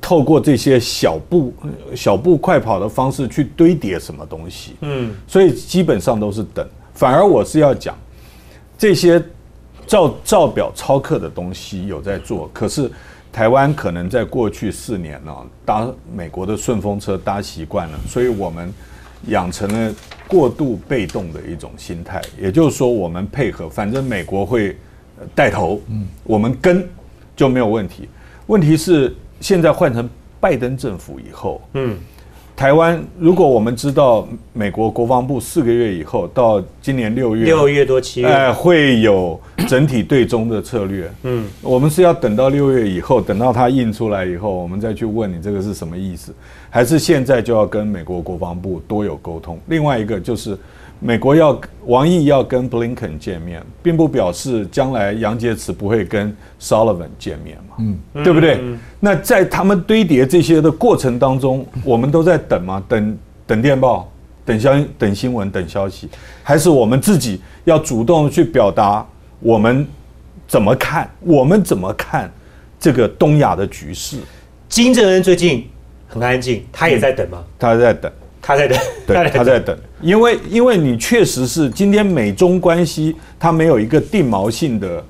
[0.00, 1.52] 透过这些小步
[1.96, 6.64] 小步快跑的方式去堆叠什么东西，嗯，所以基本上都是等。
[6.94, 7.98] 反而我是要讲
[8.78, 9.20] 这些
[9.84, 12.88] 照照表抄课的东西有在做，可是
[13.36, 18.72] 台湾可能在过去四年呢搭美国的顺风车搭习惯了，所以我们
[19.26, 19.94] 养成了。
[20.28, 24.76] 过度被动的一种心态，也就是说，我们配合，反正美国会
[25.36, 26.84] 带头，嗯，我们跟
[27.36, 28.08] 就没有问题。
[28.48, 31.96] 问题是现在换成拜登政府以后，嗯。
[32.56, 39.38] 台湾，如果我们知道美国国防部四个月以后到今年六月，六月多七月，哎，会有
[39.68, 41.12] 整体对中的策略。
[41.24, 46.34] 嗯，我们是要等到六月以后，等到它印出来以后，我们再去问你这个是什么意思，
[46.70, 49.58] 还是现在就要跟美国国防部多有沟通？
[49.66, 50.56] 另外一个就是。
[50.98, 57.76] 美国要王毅要跟布林肯见面，并不表示将来杨洁篪不会跟 Sullivan 见面嘛？
[57.78, 58.60] 嗯，对不对？
[58.98, 62.82] 那在他们堆叠这些的过程当中，我们都在等吗？
[62.88, 64.10] 等等电报，
[64.44, 66.08] 等消等新闻，等消息，
[66.42, 69.06] 还是我们自己要主动去表达
[69.40, 69.86] 我们
[70.48, 71.08] 怎么看？
[71.20, 72.32] 我们怎么看
[72.80, 74.16] 这个东亚的局势？
[74.68, 75.68] 金正恩最近
[76.08, 77.44] 很安静，他也在等吗？
[77.58, 78.10] 他在等。
[78.46, 85.04] 他在等，对，他在等，因为因为你确实是今天美中关系，它没有一个定锚性的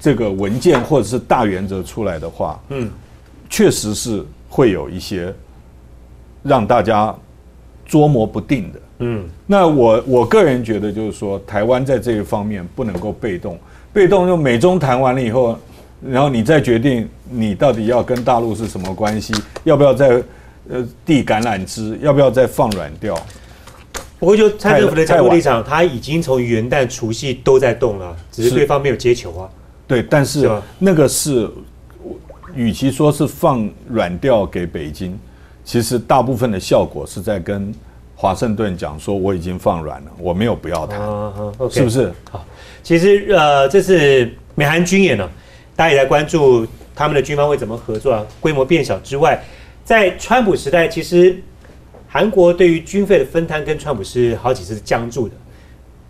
[0.00, 2.90] 这个文件或者是大原则出来的话，嗯，
[3.50, 5.30] 确实是会有一些
[6.42, 7.14] 让大家
[7.84, 13.58] 捉摸不定的，嗯，那我我个人觉得就是说，台湾在这一方面不能够被动，
[13.92, 15.58] 被动就美中谈完了以后，
[16.02, 20.22] 然后你再决定你到底要跟大陆是什么关系，要不要再。
[20.70, 23.14] 呃，递橄榄枝要不要再放软掉？
[24.18, 29.48] 不过就蔡政府的角度立场，他已经从元旦除夕都在动了，只是对方没有接球啊。
[29.86, 31.48] 对，但是那个是，
[32.54, 35.18] 与其说是放软调给北京，
[35.64, 37.72] 其实大部分的效果是在跟
[38.16, 41.00] 华盛顿讲说我已经放软了，我没有不要谈，
[41.70, 42.12] 是不是？
[42.30, 42.44] 好，
[42.82, 45.26] 其实呃，这是美韩军演呢，
[45.76, 49.40] 大家也在关注他们的军方会怎么合作啊，规模变小之外。
[49.88, 51.34] 在川普时代，其实
[52.06, 55.34] 韩国对于军费的分摊跟川普是好几次僵住的。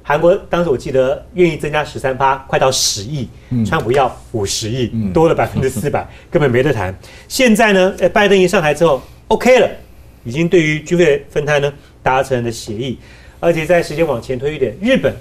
[0.02, 3.28] 韩国当时我记得愿意增加十三趴，快到十亿，
[3.64, 6.92] 川普要五十亿，多了百分之四百，根本没得谈。
[7.28, 9.70] 现在呢，呃，拜登一上台之后，OK 了，
[10.24, 12.98] 已经对于军费分摊呢达成了协议，
[13.38, 15.14] 而且在时间往前推一点，日本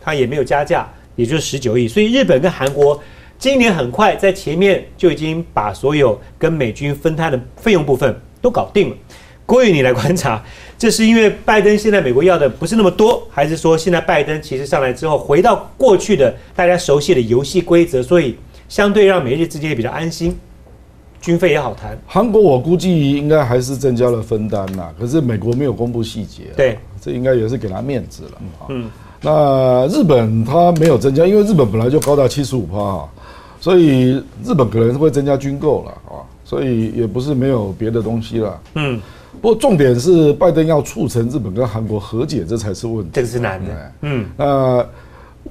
[0.00, 3.02] 它也没有加价，也就是十九亿，所以日本跟韩国。
[3.44, 8.96] 今年很快在前面就已经把所有跟美军分摊的费用部分都搞定了。
[9.44, 10.42] 郭宇，你来观察，
[10.78, 18.34] 这是因为拜登现在美国要的不是那么多，还是说现在拜登其实上来之后回到过去的大家熟悉的游戏规则，所以
[18.66, 20.34] 相对让美日之间也比较安心，
[21.20, 21.98] 军费也好谈。
[22.06, 26.44] 韩国我估计应该还是增加了分担呐，可是美国没有公布细节。
[26.56, 28.30] 对，这应该也是给他面子了。
[28.70, 33.10] 嗯，那日本他没有增加，因为日本本来就高达七十五趴哈。
[33.64, 38.60] 所以日本可能是会增加军购了啊，所以也不是没有别的东西了。
[38.74, 39.00] 嗯，
[39.40, 43.10] 不过重点是拜登要促成日本跟韩国和解，这才是问题。
[43.14, 43.92] 这个是难的。
[44.02, 44.86] 嗯，那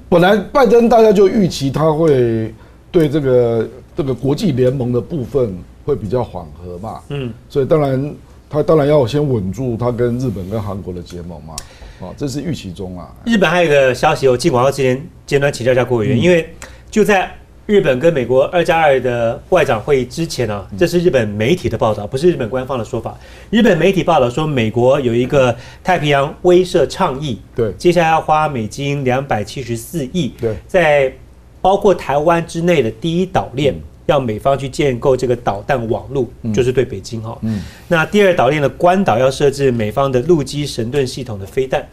[0.08, 2.54] 本来拜登大家就预期他会
[2.92, 5.52] 对这个这个国际联盟的部分
[5.84, 7.02] 会比较缓和嘛。
[7.10, 8.14] 嗯，所以当然
[8.48, 11.56] 他当然要先稳住他跟日本跟韩国的结盟嘛。
[12.00, 13.12] 哦，这是预期中啊。
[13.26, 16.48] 日本还有一个消息，我进广告之前简短请教一下郭委员，因为
[16.92, 17.32] 就在
[17.66, 23.18] 日本跟美国二加二的外长会议之前呢，这是日本媒体的报道，不是日本官方的说法。
[23.50, 31.14] 日本媒体报道说，美国有一个太平洋威慑倡议，对，接下来要花美金两百七十四亿，对，在
[31.62, 33.74] 包括台湾之内的第一岛链，
[34.08, 37.38] 要美方去建构这个导弹网络，就是对北京哈。
[37.44, 41.88] 嗯，那第二岛链的关岛要设置美方的陆基神盾系统的飞弹。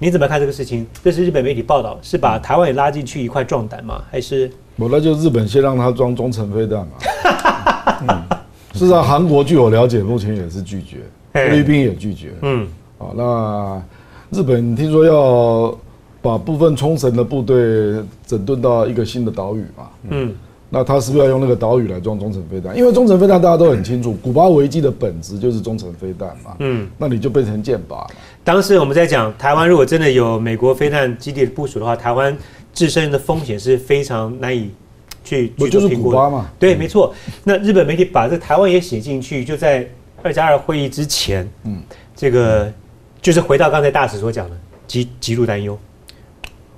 [0.00, 0.84] 你怎么看这个事情？
[1.04, 4.02] 这是日本媒体报道，是把台湾也拉进去一块壮胆吗？
[4.10, 4.50] 还是？
[4.76, 8.24] 我那就日本先让他装中程飞弹嘛。
[8.72, 10.98] 事实上，韩国据我了解，目前也是拒绝，
[11.32, 12.32] 菲律宾也拒绝。
[12.42, 12.66] 嗯，
[12.98, 13.82] 好，那
[14.30, 15.78] 日本听说要
[16.20, 19.88] 把部分冲绳的部队整顿到一个新的岛屿嘛。
[20.08, 20.34] 嗯。
[20.74, 22.74] 那他是不是要用那个岛屿来装中程飞弹？
[22.74, 26.56] 因为中程飞弹大家都很清楚，古巴危机的本质就是中程飞弹嘛。
[26.60, 28.06] 嗯，那你就变成箭靶了。
[28.42, 32.34] 当时我们在讲台湾，如果真的有美国飞弹基地的部署的话，台湾
[32.72, 34.70] 自身的风险是非常难以
[35.22, 36.48] 去去就是古巴嘛？
[36.58, 37.14] 对，没错。
[37.44, 39.86] 那日本媒体把这台湾也写进去，就在
[40.22, 41.82] 二加二会议之前，嗯，
[42.16, 42.72] 这个
[43.20, 44.56] 就是回到刚才大使所讲的，
[44.86, 45.78] 极极度担忧。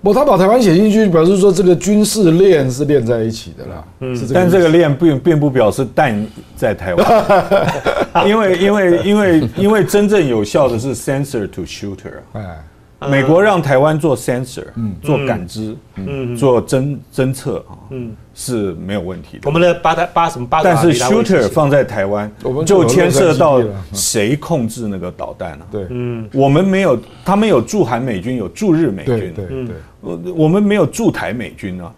[0.02, 3.84] 不，他把台湾写进去，表示说这个军事链是连在一起的啦。
[4.00, 6.26] 嗯，但这个链并并不表示弹
[6.56, 7.48] 在台湾，
[8.28, 12.20] 因为因为因为因为真正有效的是 sensor to shooter。
[12.32, 12.58] 哎。
[13.08, 19.42] 美国让台湾做 sensor，嗯，做感知，嗯，做侦侦测啊，嗯，是没有问题的。
[19.44, 20.62] 我们的八台八什么八？
[20.62, 22.30] 但是 shooter 放在台湾，
[22.66, 23.62] 就牵涉到
[23.92, 25.66] 谁控制那个导弹了。
[25.70, 31.92] 对，嗯，我们没有，他们有驻韩美军，有驻日美军，对对对，我我们没有驻台美军啊。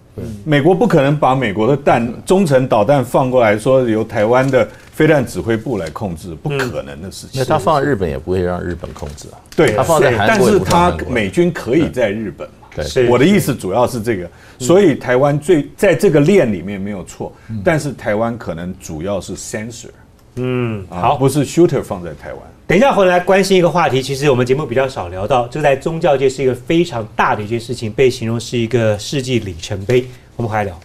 [0.44, 7.38] 美国不可能把美国的弹中程导弹放过来，说由台湾的飞弹指挥部来控制，不可能的事情。
[7.38, 9.36] 那他放在日本也不会让日本控制啊。
[9.54, 12.54] 对，他放在韩国，但是他美军可以在日本嘛。
[12.74, 17.30] 对，我的意思主要是这个，所以台湾最在这个链里面没有错，
[17.62, 19.90] 但是台湾可能主要是 sensor。
[20.38, 22.42] 嗯，好，不是 shooter 放在台湾。
[22.66, 30.06] 等一下回来关心一个话题，其实我们节目比较少聊到，这在宗教界是一个非常大的一件事情，被形容是一个世纪里程碑。
[30.36, 30.78] 我们回来聊。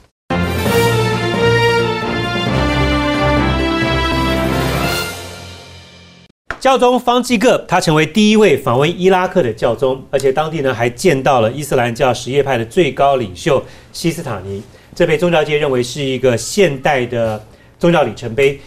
[6.61, 13.61] 教宗方济各，他成为第一位访问伊拉克的教宗，而且当地呢还见到了伊斯兰教什叶派的最高领袖
[13.91, 14.63] 西斯塔尼，
[14.95, 17.43] 这被宗教界认为是一个现代的
[17.77, 18.57] 宗教里程碑。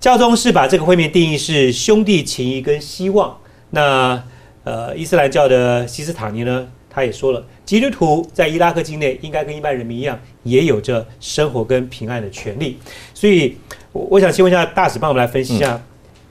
[0.00, 3.36] 教宗是把这个会面定义是兄弟情谊跟希望。
[3.68, 4.20] 那
[4.64, 12.78] 呃，伊斯兰教的西斯塔尼呢，他也说了，基督徒在伊拉克境内应该跟一般人民一样，也有着生活跟平安的权利。
[13.12, 13.58] 所以，
[13.92, 15.78] 我我想请问一下大使，帮我们来分析一下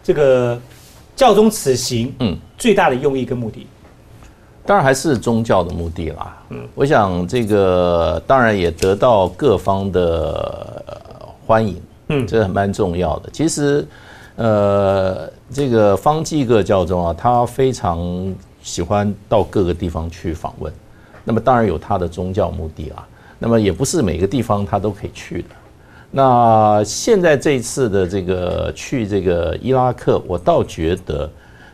[0.04, 0.60] 这个
[1.16, 3.68] 教宗此行，嗯，最大的用意跟目的。
[4.66, 6.44] 当然还是宗教的目的啦。
[6.50, 10.84] 嗯，我想这个当然也得到各方的
[11.46, 11.80] 欢迎。
[12.10, 13.30] 嗯，这蛮重要的。
[13.32, 13.86] 其实，
[14.36, 18.00] 呃，这个方济各教宗啊，他非常
[18.62, 20.74] 喜欢到各个地方去访问。
[21.24, 23.08] 那么当然有他的宗教目的啊。
[23.38, 25.50] 那么也不是每个地方他都可以去的。
[26.12, 31.30] 那现在这次的这个去这个伊拉克，我倒觉得，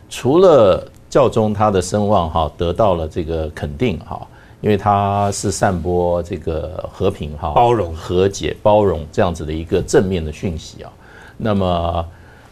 [0.08, 4.24] 除了教宗他的声望哈得到了这个肯定哈。
[4.60, 10.90] 因为它是散播这个和平、哈包容、和解、包容这样子的一个正面的讯息啊。
[11.36, 12.04] 那么，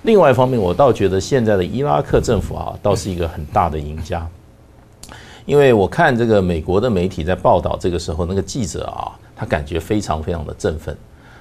[0.03, 4.27] 另外一方面，我倒觉得现在的伊拉克政府啊，倒是一个很大的赢家。
[5.47, 10.97] 因为我看这个美国的媒体在报道这个时候，那个记者啊，他感觉非常非常的振奋。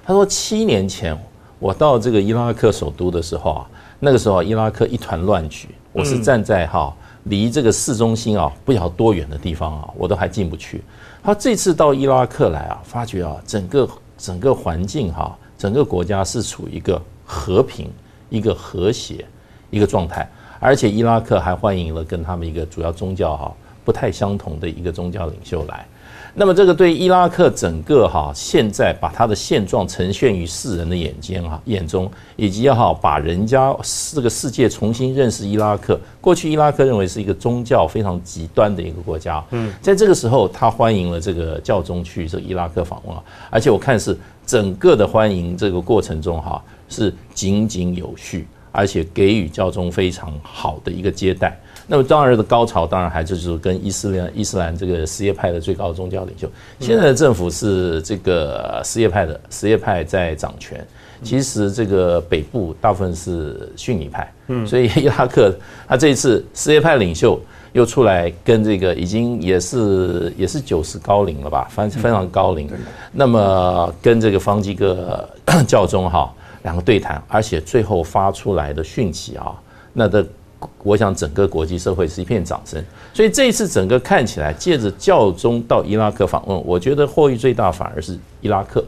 [0.06, 1.18] 他说，七年前
[1.60, 3.68] 我到这个伊拉克首都的时候啊，
[4.00, 6.94] 那个时候伊拉克一团乱局，我是站在哈。
[7.26, 10.84] 离这个市中心啊，不晓多远的地方啊，我都还进不去。
[11.24, 17.90] 他这次到伊拉克来啊，发觉啊，整个整个环境哈，整个国家是处于一个和平、
[18.30, 19.26] 一个和谐
[19.70, 23.54] 一个状态，而且伊拉克还欢迎了跟他们一个主要宗教哈
[23.86, 25.88] 不太相同的一个宗教领袖来。
[26.36, 33.76] 那么这个对伊拉克整个哈现在把它的现状呈现于世人的眼睛哈眼中，以及哈把人家
[34.12, 36.00] 这个世界重新认识伊拉克。
[36.20, 51.56] 过去伊拉克认为是一个宗教非常极端的一个国家，嗯，在这个时候他欢迎了这个教宗去这个伊拉克访问啊，而且我看是整个的欢迎这个过程中哈是井井有序，而且给予教宗非常好的一个接待。
[51.86, 56.50] 那么当然的高潮，当然还就是跟伊斯兰伊斯兰这个什叶派的最高宗教领袖。
[56.80, 60.86] 现在的政府是这个什叶派的什叶派在掌权，
[61.24, 64.34] 其实这个北部大部分是逊尼派。
[64.48, 65.54] 嗯，所以伊拉克
[65.88, 67.38] 他这一次什叶派领袖
[67.74, 72.70] 又出来跟这个已经也是也是九十高龄了吧，非非常高龄。
[73.12, 75.28] 那么跟这个方济各
[75.68, 79.54] 教宗哈两个对谈，而且最后发出来的讯息啊，
[79.92, 80.26] 那的。
[80.84, 88.84] 我想整个国际社会是一片掌声，所以这一次整个看起来，借着教宗到伊拉克访问，我觉得获益最大反而是伊拉克，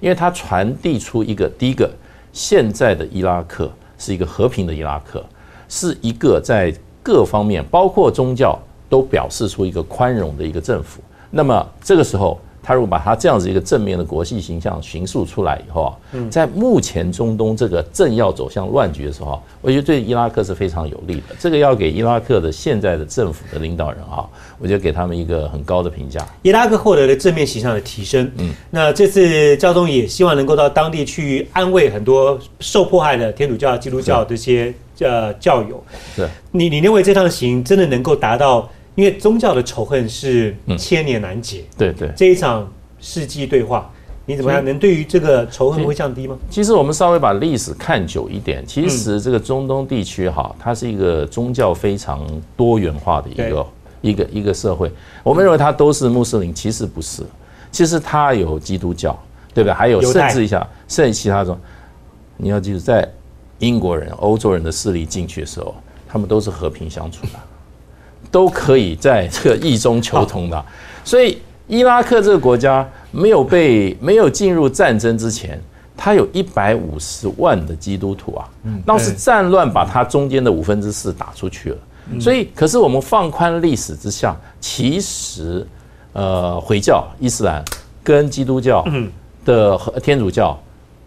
[0.00, 1.90] 因为它传递出一个第一个，
[2.32, 5.24] 现在的伊拉克是一个和平的伊拉克，
[5.68, 11.00] 是一个在各方面包括宗教都表示出一个宽容的一个政府。
[11.30, 12.38] 那么这个时候。
[12.62, 15.92] 他如果把他这样子一个正面的国际形象形塑出来以后啊，
[16.30, 21.34] 在目前中东这个正要走向乱局的时候，我觉得对伊拉克是非常有利的。
[21.38, 26.26] 这个要给伊拉克的现在的政府的领导人啊，我觉得给他们一个很高的评价。
[26.42, 35.82] 伊拉克获得了正面形象的提升，嗯，那这次交通也希望能够到当地去安慰很多受迫害的天主教、基督教这些呃教友。
[36.14, 38.68] 是，你你认为这趟行真的能够达到？
[39.00, 43.90] 因为宗教的仇恨是千年难解，对对，这一场世纪对话，
[44.26, 46.36] 你怎么样能对于这个仇恨会降低吗？
[46.50, 52.26] 其实我们稍微把历史看久一点，其实这个中东地区哈，它是一个宗教非常
[52.58, 53.66] 多元化的一个
[54.02, 54.92] 一个一个社会。
[55.22, 57.22] 我们认为它都是穆斯林，其实不是，
[57.72, 59.18] 其实它有基督教，
[59.54, 59.72] 对不对？
[59.72, 61.58] 还有甚至一下甚至其他种，
[62.36, 63.10] 你要记住，在
[63.60, 65.74] 英国人、欧洲人的势力进去的时候，
[66.06, 67.32] 他们都是和平相处的。
[68.30, 70.64] 都可以在这个异中求同的，
[71.04, 75.60] 所以伊拉克这个国家没有被没有进入战争之前，
[75.96, 78.48] 它有一百五十万的基督徒啊，
[78.86, 81.78] 当时战乱把它中间的五分之四打出去了，
[82.20, 85.66] 所以可是我们放宽历史之下，其实
[86.12, 87.64] 呃回教伊斯兰
[88.02, 88.84] 跟基督教
[89.44, 90.58] 的和天主教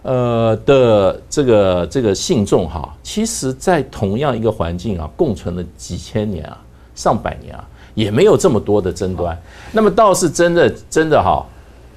[0.02, 6.58] 呃的这个这个信众哈，其实在同样一个环境啊共存了几千年啊。
[6.96, 9.38] 上百年啊，也没有这么多的争端。
[9.72, 11.46] 那么倒是真的，真的哈，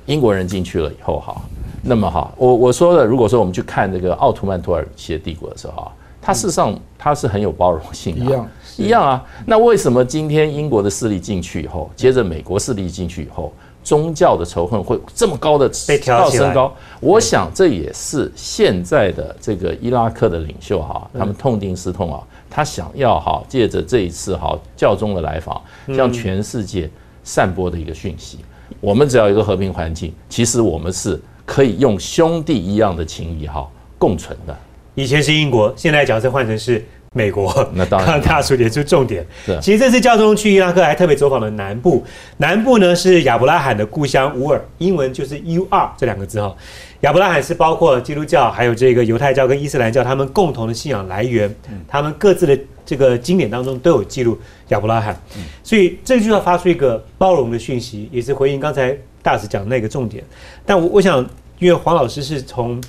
[0.07, 1.37] 英国人进去了以后哈，
[1.83, 9.25] 那么哈，我我说的，如果说我们去看这个奥图曼土耳其的帝国的时候啊，它事实上它是很有包容性的，一样一样啊。
[9.45, 13.53] 那为什么今天英国的势力进去以后，接着美国势力进去以后，
[13.85, 16.73] 宗教的仇恨会这么高的被调升高？
[17.01, 22.21] 我想这也是现在的这个伊拉克的领袖哈，他们痛定思痛啊。
[22.49, 25.61] 他想要哈借着这一次哈教宗的来访，
[25.95, 26.89] 向全世界
[27.25, 28.39] 散播的一个讯息。
[28.81, 33.67] 我们只要一个和平环境，其实我们是可以用兄弟一样的情谊哈
[33.99, 34.57] 共存的。
[34.95, 37.69] 以前是英国，现在角色换成是美国。
[37.75, 39.25] 那当然，大叔点出重点。
[39.61, 42.03] 其实这次教宗去伊拉克还特别走访了南部，
[42.39, 46.55] 南部呢是亚伯拉罕的故乡乌尔，英文就是 U R 这两个字哈。
[47.07, 51.55] 亚伯拉罕是包括基督教，还有这个犹太教跟伊斯兰教，他们共同的信仰来源，
[51.87, 54.37] 他们各自的这个经典当中都有记录
[54.71, 55.17] 亚伯拉罕，
[55.63, 58.93] 所以这就要发出一个包容的讯息，也是回应刚才
[59.23, 60.25] 大使讲那个重点。
[60.65, 61.25] 但我我想，
[61.61, 62.83] 因为黄老师是从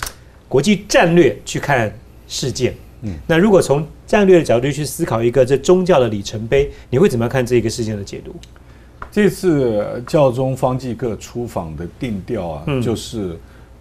[0.49, 1.95] 国际战略去看
[2.27, 8.35] 事件，嗯，那如果从战略的角度去思考一个这宗教的里程碑，你会怎么样看这个事件的解读？
[9.11, 13.37] 这次教宗方济各出访的定调啊，就是。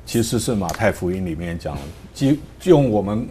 [0.06, 1.76] 其实是马太福音里面讲，
[2.14, 3.26] 即用我们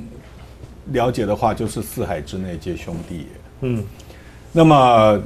[0.92, 3.28] 了解的话，就是四海之内皆兄弟。
[3.62, 3.82] 嗯，
[4.52, 5.20] 那么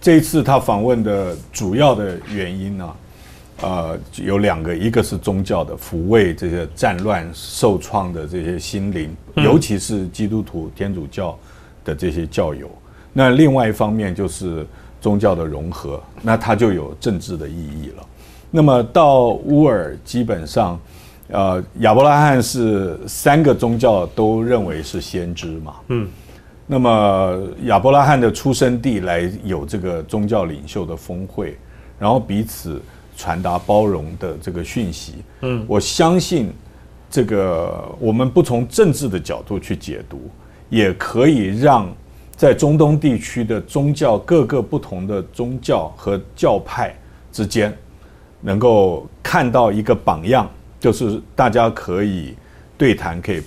[0.00, 2.94] 这一次他访问的主要的原因呢，
[3.62, 11.36] 呃，有两个，一个是宗教的抚慰这些战乱受创的这些心灵，尤其是基督徒、天主教
[11.84, 12.70] 的这些教友。
[13.12, 14.64] 那另外一方面就是
[15.00, 18.06] 宗教的融合，那它就有政治的意义了。
[18.52, 20.78] 那么到乌尔基本上。
[21.28, 25.76] 呃，亚伯拉罕是三个宗教都认为是先知嘛？
[25.88, 26.06] 嗯，
[26.66, 31.56] 那么亚伯拉罕的出生地来有这个宗教领袖的峰会，
[31.98, 32.82] 然后彼此
[33.16, 35.14] 传达包容的这个讯息。
[35.40, 36.52] 嗯，我相信
[37.10, 40.28] 这个我们不从政治的角度去解读，
[40.68, 41.90] 也可以让
[42.36, 46.94] 在中东地区的宗教各个不同的宗教和教派
[47.32, 47.74] 之间，
[48.42, 52.34] 能够看到一个榜样，就是大家可以
[52.76, 53.40] 对谈，可以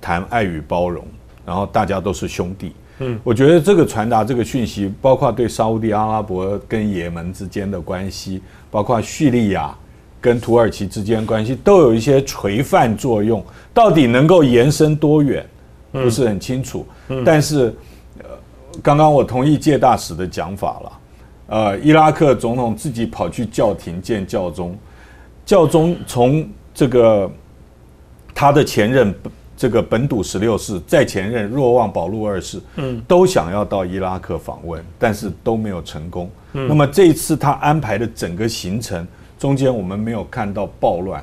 [0.00, 1.04] 谈爱与包容，
[1.46, 2.72] 然后大家都是兄弟。
[3.02, 9.74] 嗯，我觉得这个传达这个讯息，包括对沙地阿拉伯跟也门之间的关系，包括叙利亚
[10.20, 13.44] 跟土耳其之间关系，都有一些垂范作用。
[13.72, 15.46] 到底能够延伸多远，
[15.92, 16.86] 不是很清楚。
[17.08, 17.74] 嗯但是，
[18.18, 18.24] 呃，
[18.82, 20.92] 刚刚我同意介大使的讲法了。
[21.50, 24.74] 呃，伊拉克总统自己跑去教廷见教宗，
[25.44, 27.30] 教宗从这个
[28.34, 29.14] 他的前任。
[29.56, 36.30] 这个本笃十六世在前任若望保禄二世，嗯，都想要到伊拉克访问，但是都没有成功。
[36.50, 39.06] 那么这一次他安排的整个行程
[39.38, 41.22] 中间，我们没有看到暴乱，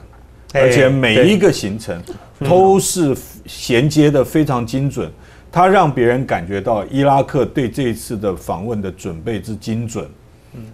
[0.54, 2.00] 而且每一个行程
[2.42, 3.18] 都是
[3.48, 5.12] 衔接的非常精准。
[5.52, 10.08] 他让别人感觉到伊拉克对这一次的访问的准备之精准，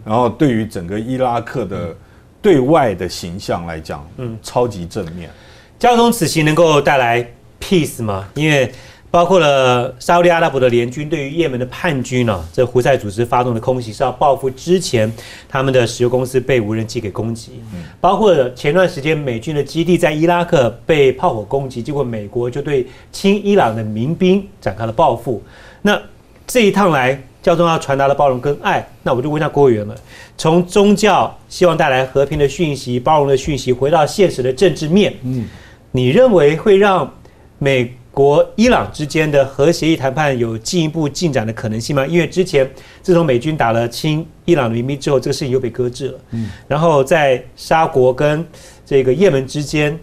[0.05, 1.95] 然后对于整个伊拉克的
[2.41, 5.29] 对外的形象来讲，嗯，超级正面。
[5.77, 7.27] 交通此行能够带来。
[7.65, 8.69] peace 吗，因为
[9.09, 15.09] 包括了沙特阿拉伯的联军对于也门的叛军呢，这胡塞组织发动的空袭是要报复之前
[15.47, 17.61] 他们的石油公司被无人机给攻击，
[18.01, 25.41] 包括前段时间美军的基地在伊拉克被炮火攻击，结果美国就对亲伊朗的民兵展开了报复。
[25.81, 25.97] 那
[26.45, 29.95] 这一趟来，教宗要传达的包容跟爱，那我就问一下郭委员了：
[30.35, 35.45] 从宗教希望带来和平的讯息、包容的讯息，回到现实的政治面，嗯，
[35.91, 37.13] 你认为会让？
[37.59, 42.05] 美国、伊朗之间的核协议谈判有进一步进展的可能性吗？
[42.05, 42.69] 因为之前
[43.01, 46.19] 自从美军打了亲伊朗的民兵之后，这个事情又被搁置了。
[46.31, 48.45] 嗯，然后在沙国跟
[48.85, 49.97] 这个也门之间，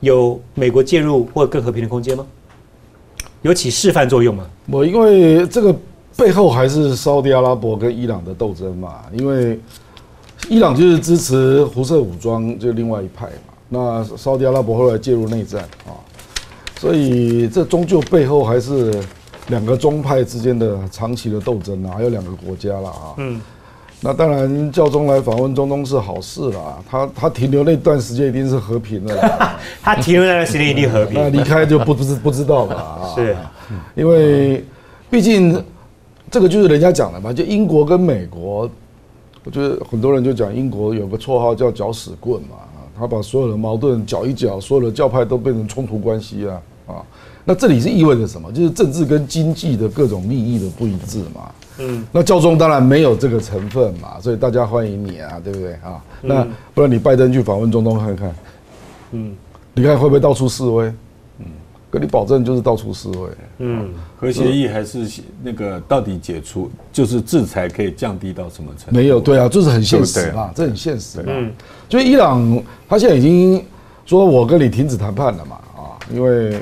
[0.00, 2.26] 有美国介入或更和平的空间吗？
[3.42, 4.44] 有起示范作用吗？
[4.66, 5.72] 我因为这个
[6.16, 9.60] 背后还是沙特阿拉伯跟伊朗的斗争嘛，因为
[10.48, 13.52] 伊朗就是支持胡塞武装，就另外一派嘛。
[13.68, 15.92] 那沙特阿拉伯后来介入内战啊。
[16.78, 18.92] 所以这终究背后还是
[19.48, 23.14] 两个宗派之间的长期的斗争啊，还有两个国家了啊。
[23.16, 23.40] 嗯，
[24.00, 29.16] 那当然教宗来访问中东是好事啦，他他停留那段时间一定是和平的。
[29.82, 31.14] 他停留那段时间一定和平。
[31.14, 33.14] 那离开就不不知不知道了啊。
[33.14, 33.36] 是，
[33.94, 34.64] 因为
[35.10, 35.62] 毕竟
[36.30, 38.68] 这个就是人家讲的嘛，就英国跟美国，
[39.44, 42.56] 我觉得很多人就讲英国有个绰号叫搅屎棍嘛。
[42.98, 46.94] 他把所有的矛盾搅一搅，所有的教派都变成冲突关系啊啊！
[47.44, 48.50] 那这里是意味着什么？
[48.50, 51.50] 就是政治跟经济的各种利益的不一致嘛。
[51.76, 56.02] 嗯，那教宗当然没有这个成分嘛，所以大家欢迎你啊，对不对啊？
[56.22, 58.34] 那不然你拜登去访问中东看看，
[59.10, 59.36] 嗯，
[59.74, 60.90] 你看会不会到处示威？
[61.96, 63.28] 跟你保证就是到处示威。
[63.60, 63.88] 嗯，
[64.20, 65.08] 核协议还是
[65.42, 68.96] 那个到底解除，就是制裁可以降低到什么程度？
[68.98, 71.24] 没有，对啊，就是很现实嘛，这很现实。
[71.26, 71.50] 嗯，
[71.88, 73.64] 就伊朗，他现在已经
[74.04, 76.60] 说我跟你停止谈判了嘛，啊，因为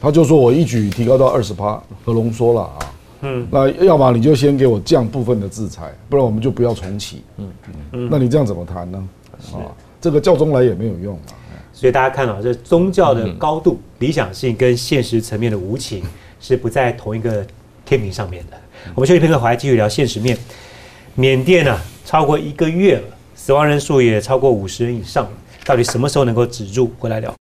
[0.00, 2.78] 他就说我一举提高到二十趴，核浓缩了啊。
[3.20, 7.22] 嗯，那要么你就先给我降部分的制裁，不然我们就不要重启。
[7.36, 7.48] 嗯
[7.92, 9.08] 嗯，那你这样怎么谈呢？
[9.52, 9.68] 啊，
[10.00, 11.43] 这个教宗来也没有用啊。
[11.84, 16.02] 所以大家看到，这宗教的高度、理想性跟现实层面的无情
[16.40, 17.46] 是不在同一个
[17.84, 18.56] 天平上面的。
[18.94, 20.34] 我们休息片刻，回来继续聊现实面。
[21.14, 23.02] 缅甸呢，超过一个月了，
[23.34, 25.28] 死亡人数也超过五十人以上，
[25.66, 26.90] 到底什么时候能够止住？
[26.98, 27.34] 回来聊。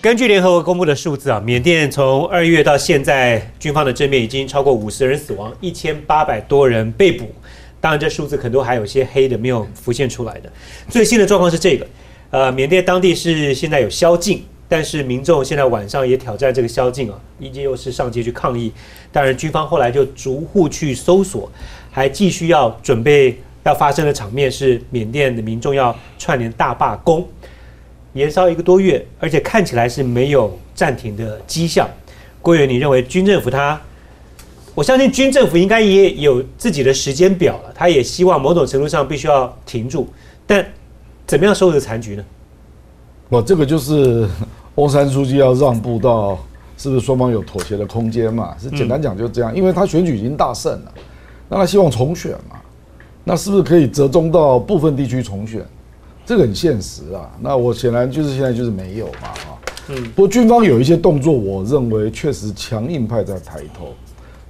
[0.00, 7.26] 根据联合国公布的数字啊，缅甸从二月到现在，军方的正面已经超过五十人死亡，一千八百多人被捕。
[7.82, 10.48] 当然，这数字可能都还有些黑的没有浮现出来的。
[10.88, 11.84] 最新的状况是这个，
[12.30, 18.72] 呃，缅甸当地是现在有宵禁，但是民众现在晚上也挑战这个宵禁啊，依旧又是上街去抗议。
[19.10, 21.50] 当然，军方后来就逐户去搜索，
[21.90, 27.28] 还继续要准备要发生的场面是缅甸的民众要串联大罢工，
[28.12, 31.90] 延烧一个多月，而且看起来是没有暂停的迹象。
[32.40, 33.80] 郭远，你认为军政府他？
[34.74, 40.08] 我相信军政府应该也有自己的时间表了，他也希望某种程度上必须要停住，
[40.46, 40.66] 但
[41.26, 42.24] 怎么样收拾残局呢？
[43.28, 44.26] 我这个就是
[44.76, 46.38] 翁山书记要让步到，
[46.78, 48.56] 是不是双方有妥协的空间嘛？
[48.58, 50.92] 是简单讲就是这样，因为他选举已经大胜了，
[51.50, 52.56] 那他希望重选嘛？
[53.24, 55.62] 那是不是可以折中到部分地区重选？
[56.24, 57.30] 这个很现实啊。
[57.40, 59.60] 那我显然就是现在就是没有嘛啊。
[59.88, 60.02] 嗯。
[60.16, 63.94] 不过军方有一些动作，我认为确实强硬派在抬头。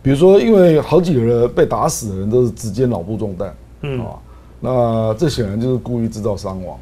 [0.02, 4.18] 比如说，因为好几个人被打死的人都是直接脑部中弹，嗯啊，
[4.60, 6.76] 那这显然就是故意制造伤亡，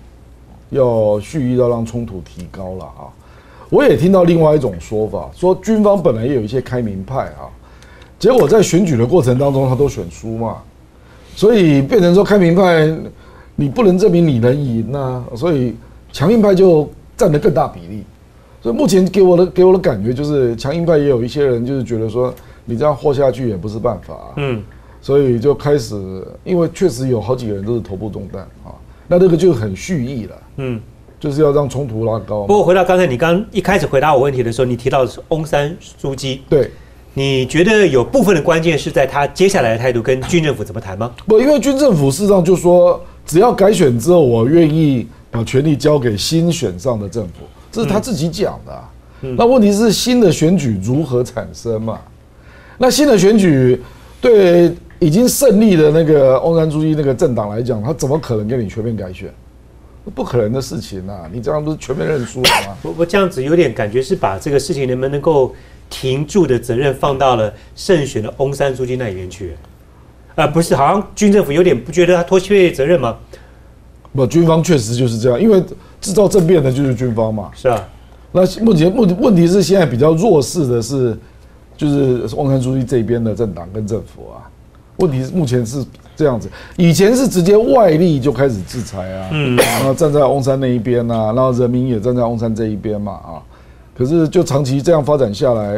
[0.70, 3.12] 要蓄意要让冲突提高了啊。
[3.68, 7.46] 我也听到另外一种说法，说军方本来也有一些开明派啊，
[8.18, 10.56] 结果在选举的过程当中，他都选输嘛，
[11.36, 12.90] 所以变成说开明派，
[13.54, 15.76] 你不能证明你能赢啊，所以
[16.10, 18.02] 强硬派就占了更大比例。
[18.62, 22.34] 所以目前给我的给我的感觉就是，强硬派也有一些人就是觉得说，
[22.64, 24.62] 你这样活下去也不是办法、嗯，
[25.00, 25.94] 所以就开始，
[26.44, 28.70] 因为确实有好几个人都是头部中弹啊，
[29.08, 30.80] 那这个就很蓄意了，嗯，
[31.18, 32.46] 就是要让冲突拉高。
[32.46, 36.70] 不过回到刚才你刚一开始回答我问题的时候，你提到的是翁山书记，对，
[37.14, 41.10] 你觉得有部分的关键是在他接下来的态度跟军政府怎么谈吗？
[41.26, 48.88] 不，因为军政府事实上就说，只要改选之后，我愿意把权力交给新选上的政府，这是他自己讲的啊、
[49.36, 51.98] 那问题是新的选举如何产生嘛？
[52.82, 53.78] 那新的选举
[54.22, 59.30] 对已经胜利的那个翁山书记那个政党来讲，他怎么可能跟你全面改选？
[60.14, 61.28] 不可能的事情啊！
[61.30, 62.76] 你这样不是全面认输了吗？
[62.82, 65.54] 我我这样子有点感觉是把这个事情能不能够
[65.90, 69.54] 停住的责任放到了胜选的翁山书记那里面去，
[70.36, 73.14] 呃，不是，好像军政府有点不觉得他脱卸责任吗？
[74.14, 75.62] 不，军方确实就是这样，因为
[76.00, 77.50] 制造政变的就是军方嘛。
[77.54, 77.88] 是啊，
[78.32, 81.16] 那目前目问题是现在比较弱势的是，
[81.80, 84.44] 就是翁山书记这边的政党跟政府啊。
[84.96, 85.82] 问题是目前是
[86.14, 93.40] 这样子，以前是直接外力就开始制裁啊，嗯，然后站在翁山那一边啊，然后人民也站在翁山这一边嘛啊。
[93.96, 95.76] 可是就长期这样发展下来，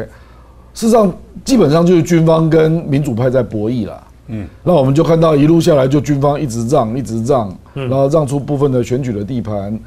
[0.73, 1.09] 事实上
[1.45, 4.03] 基本上就是军方跟民主派在博弈啦。
[4.27, 9.79] 嗯，那我们就看到一路下来，就军方一直让，一直让，然后让出部分的选举的地盘，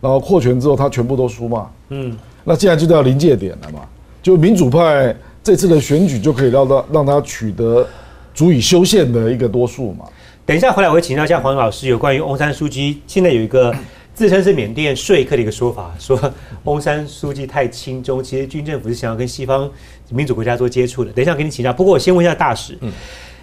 [0.00, 1.66] 然后扩权之后，他全部都输嘛。
[1.88, 3.80] 嗯，那现在就到临界点了嘛，
[4.22, 7.86] 就民主派这次的选举就可以让他让他取得
[8.32, 10.06] 足以修宪的一个多数嘛。
[10.46, 13.74] 等一下回来我会请教一下黄老师有关于翁山书记，现在有一个
[14.14, 16.18] 自称是缅甸说客的一个说法，说
[16.64, 19.70] 翁山书记太亲中，其实军政府是想要跟西方
[20.08, 21.12] 民主国家做接触的。
[21.12, 22.78] 等一下给你请教，不过我先问一下大使，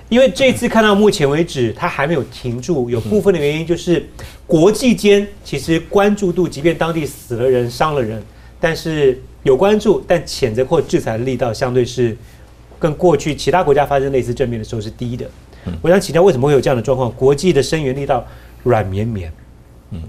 [0.10, 4.04] 因为这次看到目前为止他还没有停住，有部分的原因就是
[4.48, 8.24] 国际间其实关注度，即便当地死了人、伤了人，
[8.62, 12.16] 但是有关注，但谴责或制裁的力道相对是
[12.80, 15.26] 跟过去其他国家发生类似政变的时候是低的。
[15.82, 17.12] 我想请教，为什么会有这样的状况？
[17.12, 18.24] 国际的声援力道
[18.64, 19.32] 软绵绵，
[19.92, 20.00] 嗯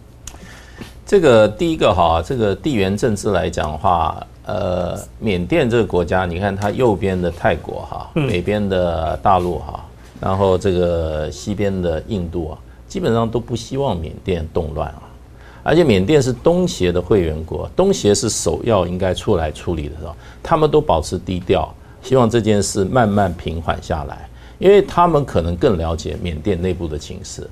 [1.05, 9.85] 这个第一个哈，这个地缘政治来讲的话，呃，缅甸这个国家，你看它右边的泰国哈，北边的大陆哈，
[10.21, 15.03] 然后这个西边的印度啊，基本上都不希望缅甸动乱啊。
[15.63, 27.49] 而且缅甸是东协的会员国，东协是首要应该出来处理的时候，他们都保持低调，希望这件事慢慢平缓下来，因为他们可能更了解缅甸内部的情势。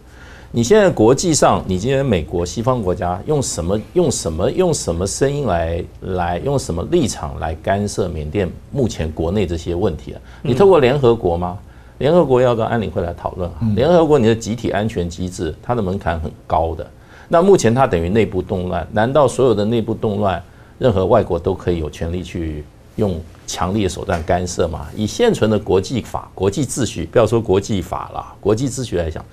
[0.53, 10.21] 你现在国际上，你今天美国西方国家用什么用什么用什么声音来来用什么立场来干涉缅甸目前国内这些问题啊？
[10.43, 11.57] 你透过联合国吗？
[11.99, 13.59] 联合国要到安理会来讨论啊。
[13.77, 16.85] 联合国你的集体安全机制，它的门槛很高的。
[17.31, 20.43] 那目前它等于内部动乱，难道所有的内部动乱，
[20.79, 22.63] 任何外国都可以有权利去
[22.97, 24.87] 用强力的手段干涉吗？
[24.95, 29.25] 以现存的国际法、国际秩序，不要说国际法了，国际秩序来讲。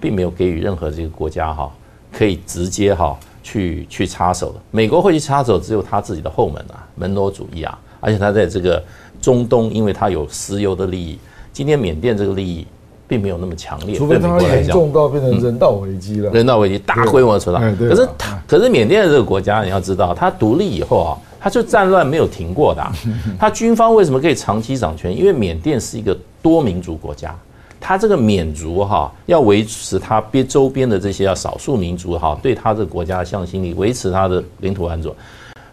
[0.00, 1.68] 并没有给予任何这个国家哈
[2.12, 4.60] 可以直接哈去去插手的。
[4.70, 7.76] 美国会去插手，只有他自己的后门啊，门罗主义啊。
[7.98, 8.80] 而且他在这个
[9.20, 11.18] 中东，因为他有石油的利益，
[11.52, 12.64] 今天缅甸这个利益
[13.08, 13.96] 并没有那么强烈。
[13.96, 16.30] 除非它对美国来讲，严重到变成人道危机了。
[16.30, 17.88] 人道危机大规模的存哎在。
[17.88, 22.92] 可是他，可是缅甸的这个国家，你要知道，它独立以后啊，它就战乱没有停过的啊。
[23.40, 25.16] 它军方为什么可以长期掌权？
[25.16, 27.34] 因为缅甸是一个多民族国家。
[27.80, 35.12] 它这个缅族哈，要维持它边周边的这些要少数民族哈，对它这个国家的向心力，维持它的领土完整。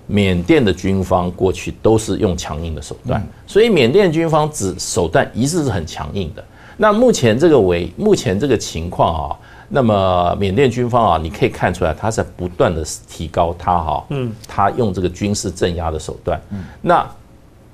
[0.05, 6.43] 缅甸的军方过去都是用强硬的手段，所以缅甸军方只手段一直是很强硬的。
[6.77, 9.35] 那目前这个为目前这个情况啊，
[9.69, 16.39] 那么缅甸军方啊，你可以看出来，他在不断的提高他哈，嗯，他用这个军事镇压的手段。
[16.51, 17.05] 嗯那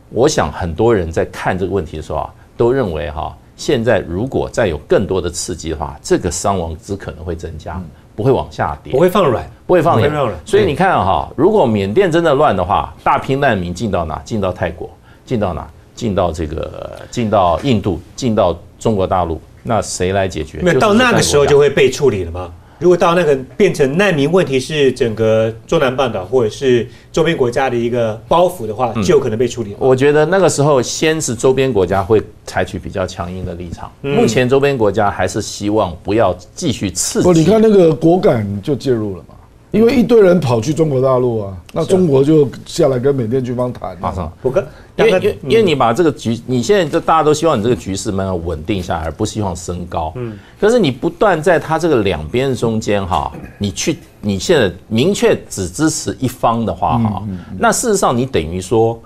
[0.09, 7.81] 我想很多人在看这个问题的时候啊，都认为哈，现在如果再有更多的刺激的话，这个伤亡只可能会增加，
[8.15, 9.49] 不会往下跌，不会放软。
[9.65, 10.11] 不会放软
[10.45, 14.21] 所以你看啊哈，如果缅甸真的乱的话，大批难民进到哪？
[14.25, 14.89] 进到泰国，
[15.25, 15.65] 进到哪？
[15.95, 20.59] 进到这个，进到印度，进到中国大陆，那谁来解决？
[20.61, 21.71] 那到那个时候就会。
[21.71, 22.51] 被处理了吗？
[22.79, 29.77] 如果到那个变成难民问题是整个中南半岛或者是周边国家的一个包袱的话，就有可能被处理了。
[29.79, 33.89] 我觉得那个时候，先是周边国家会采取比较强硬的立场。
[34.01, 37.45] 嗯目前周边国家还是希望不要继续刺不，你。
[37.45, 39.35] 看那个果敢就介入了嘛，
[39.71, 44.31] 因为一堆人跑去中国大陆啊，那中国就下来跟缅甸军方谈，马上。
[44.41, 44.61] 我跟
[44.97, 50.11] 因为因为你把这个局，你现在就大家都希望你这个局势慢慢稳定下来，而不希望升高。
[50.17, 57.23] 嗯，可是你不断在它这个两边中间哈，你去你现在明确只支持一方的话哈，
[57.57, 59.01] 那事实上你等于说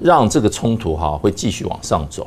[0.00, 2.26] 让这个冲突哈会继续往上走。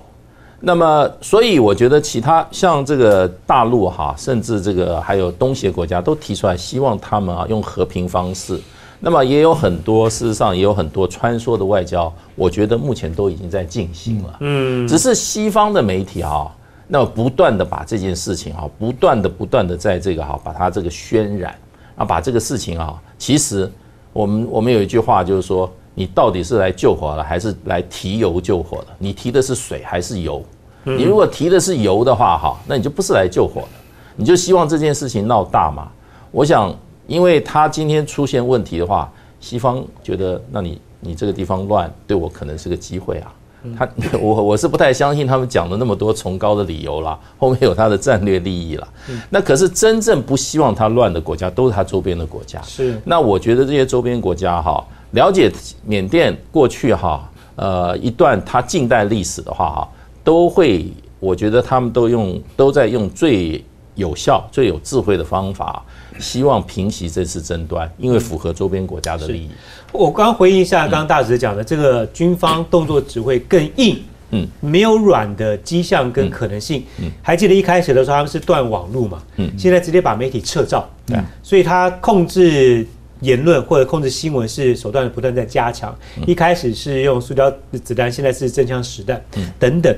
[0.68, 8.60] 那么，所以我觉得其他像这个大陆哈，甚至这个还有东协国家都提出来，希望他们啊用和平方式。
[9.00, 14.38] 那么也有很多，事实上也有很多穿梭的外交，我觉得目前都已经在进行了。
[14.40, 16.50] 嗯，只是西方的媒体啊，
[16.88, 21.54] 那么不断的把这件事情啊，不断的不断的在这个哈，把它这个渲染
[21.96, 23.72] 啊，把这个事情啊，其实
[24.12, 28.88] 我们我们有一句话就是说，你到底是来救火了，还是来提油救火的？
[28.98, 30.44] 你提的是水还是油？
[30.86, 33.68] 你如果提的是油的话，哈，那你就不是来救火的，
[34.16, 35.88] 你就希望这件事情闹大嘛。
[36.32, 36.74] 我想，
[37.08, 43.34] 因为他今天出现问题的话，西方觉得，那你你这个地方乱，对我可能是个机会啊。
[43.76, 43.90] 他
[44.22, 48.88] 我我是不太相信他们讲的那么多崇高的理由啦，后面有他的战略利益啦。
[49.28, 52.62] 那可是真正不希望他乱的国家，都是他周边的国家。
[52.62, 55.52] 是那我觉得这些周边国家哈，了解
[55.84, 59.90] 缅甸过去哈，呃，一段它近代历史的话哈，
[60.26, 60.86] 都会，
[61.22, 63.64] 我觉得他们都用都在用最
[63.94, 65.82] 有效、最有智慧的方法，
[66.20, 69.50] 希望平息这次争端，因为符合周边国家的利益。
[69.94, 73.98] 我刚刚回应一下，刚刚大使讲的这个军方动作只会更硬，
[74.32, 76.84] 嗯，没有软的迹象跟可能性。
[76.98, 82.86] 嗯，还记得一开始的时候他们是断网路嘛，嗯，现在直接把媒体撤照，对，所以他控制
[83.26, 85.98] 言论或者控制新闻是手段不断在加强。
[86.28, 87.52] 一开始是用塑胶
[87.84, 89.20] 子弹，现在是真枪实弹，
[89.60, 89.96] 等等。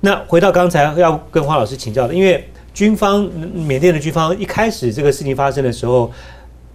[0.00, 3.22] 那回到刚才要跟黄老师请教的，因为军方
[3.54, 6.12] 缅甸的军方一开始这个事情发生的时候，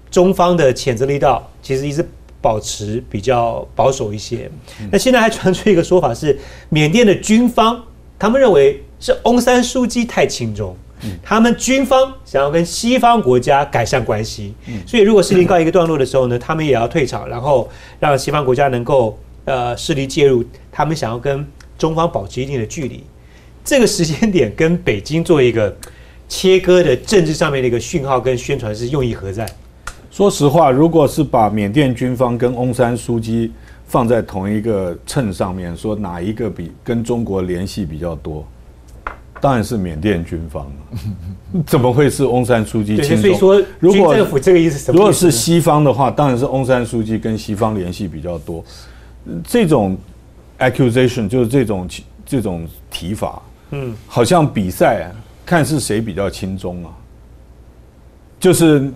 [0.10, 2.04] 中方的谴责力道其实一直
[2.42, 4.50] 保持比较保守一些。
[4.92, 6.40] 那现在还传出一个说法是，
[6.70, 7.84] 缅甸的军方
[8.18, 10.56] 他们认为是翁山书记太亲
[11.02, 11.10] 中。
[11.24, 14.54] 他们军方想要跟西方国家改善关系，
[14.86, 17.70] 所以如果事情告一个段落的时候呢，他们也要退场，然后
[18.00, 21.46] 让西方国家能够呃势力介入，他们想要跟
[21.78, 23.04] 中方保持一定的距离。
[23.64, 25.76] 这个时间点跟北京做一个
[26.28, 29.48] 切割的政治上面的一个讯号跟宣传是用意何在？
[30.12, 33.52] 说实话，如果是把缅甸军方跟翁山书记
[33.86, 38.46] 放在同一个秤上面，说哪一个比跟中国联系比较多，
[39.42, 41.62] 当然是缅甸军方了。
[41.66, 43.16] 怎么会是翁山书记对？
[43.16, 44.98] 所以说如果政府这个意思是什么意思？
[44.98, 48.64] 如果是西方的话，当然是翁山书记跟西方联系比较多。
[49.44, 49.98] 这种
[50.60, 51.88] accusation 就是这种
[52.26, 55.10] 这种提法，嗯，好像比赛啊
[55.46, 56.92] 看是谁比较轻松啊。
[58.40, 58.92] 就是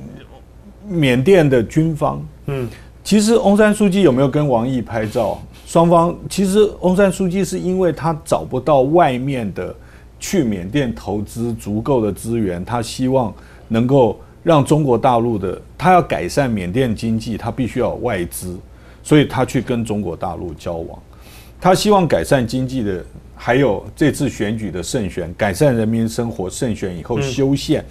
[0.88, 2.68] 缅甸的军方，嗯，
[3.04, 5.42] 其实翁山书记有没有跟王毅拍照？
[5.66, 9.76] 双方其实翁山书记是因为他找不到外面的
[10.24, 13.36] 去缅甸投资足够的资源，他希望
[13.68, 18.58] 能够让中国大陆的他要改善缅甸经济，他必须要有外资，
[19.04, 20.98] 所以他去跟中国大陆交往。
[21.60, 23.04] 他希望改善经济的，
[23.36, 27.84] 还有这次选举的胜选，改善人民生活胜选以后修宪。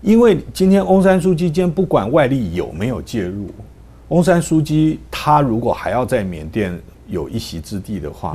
[0.00, 3.48] 因为今天翁山书记今天不管外力有没有介入，
[4.08, 8.32] 翁山书记他如果还要在缅甸有一席之地的话，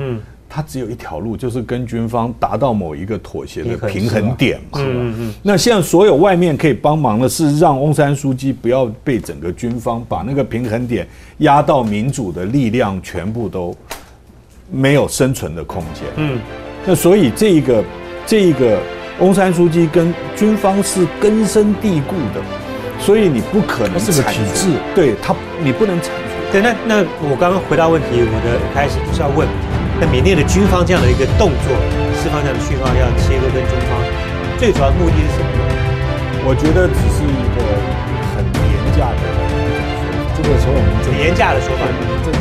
[0.48, 4.78] 嗯他只有一条路，就是跟军方达到某一个妥协的平衡点嘛。
[4.80, 11.06] 嗯嗯那现在所有外面可以帮忙的是让翁山书记不要被整个军方把那个平衡点
[11.38, 13.76] 压到民主的力量全部都
[14.72, 16.04] 没有生存的空间。
[16.16, 16.38] 嗯，
[16.86, 17.84] 那所以这一个
[18.26, 18.80] 这一个
[19.20, 22.40] 翁山书记跟军方是根深蒂固的，
[22.98, 26.52] 所以你不可能它是个体制，对他你不能铲除。
[26.52, 29.46] 对，那那我刚刚回答问题，我的开始就是要问，
[30.00, 31.74] 那缅甸的军方这样的一个动作，
[32.22, 33.98] 释放这样的讯号，要切割跟中方，
[34.56, 35.50] 最主要目的是什么？
[36.46, 37.58] 我觉得只是一个
[38.32, 39.22] 很廉价的。
[40.38, 41.82] 这个从我们这廉价的说法。
[42.22, 42.38] 政治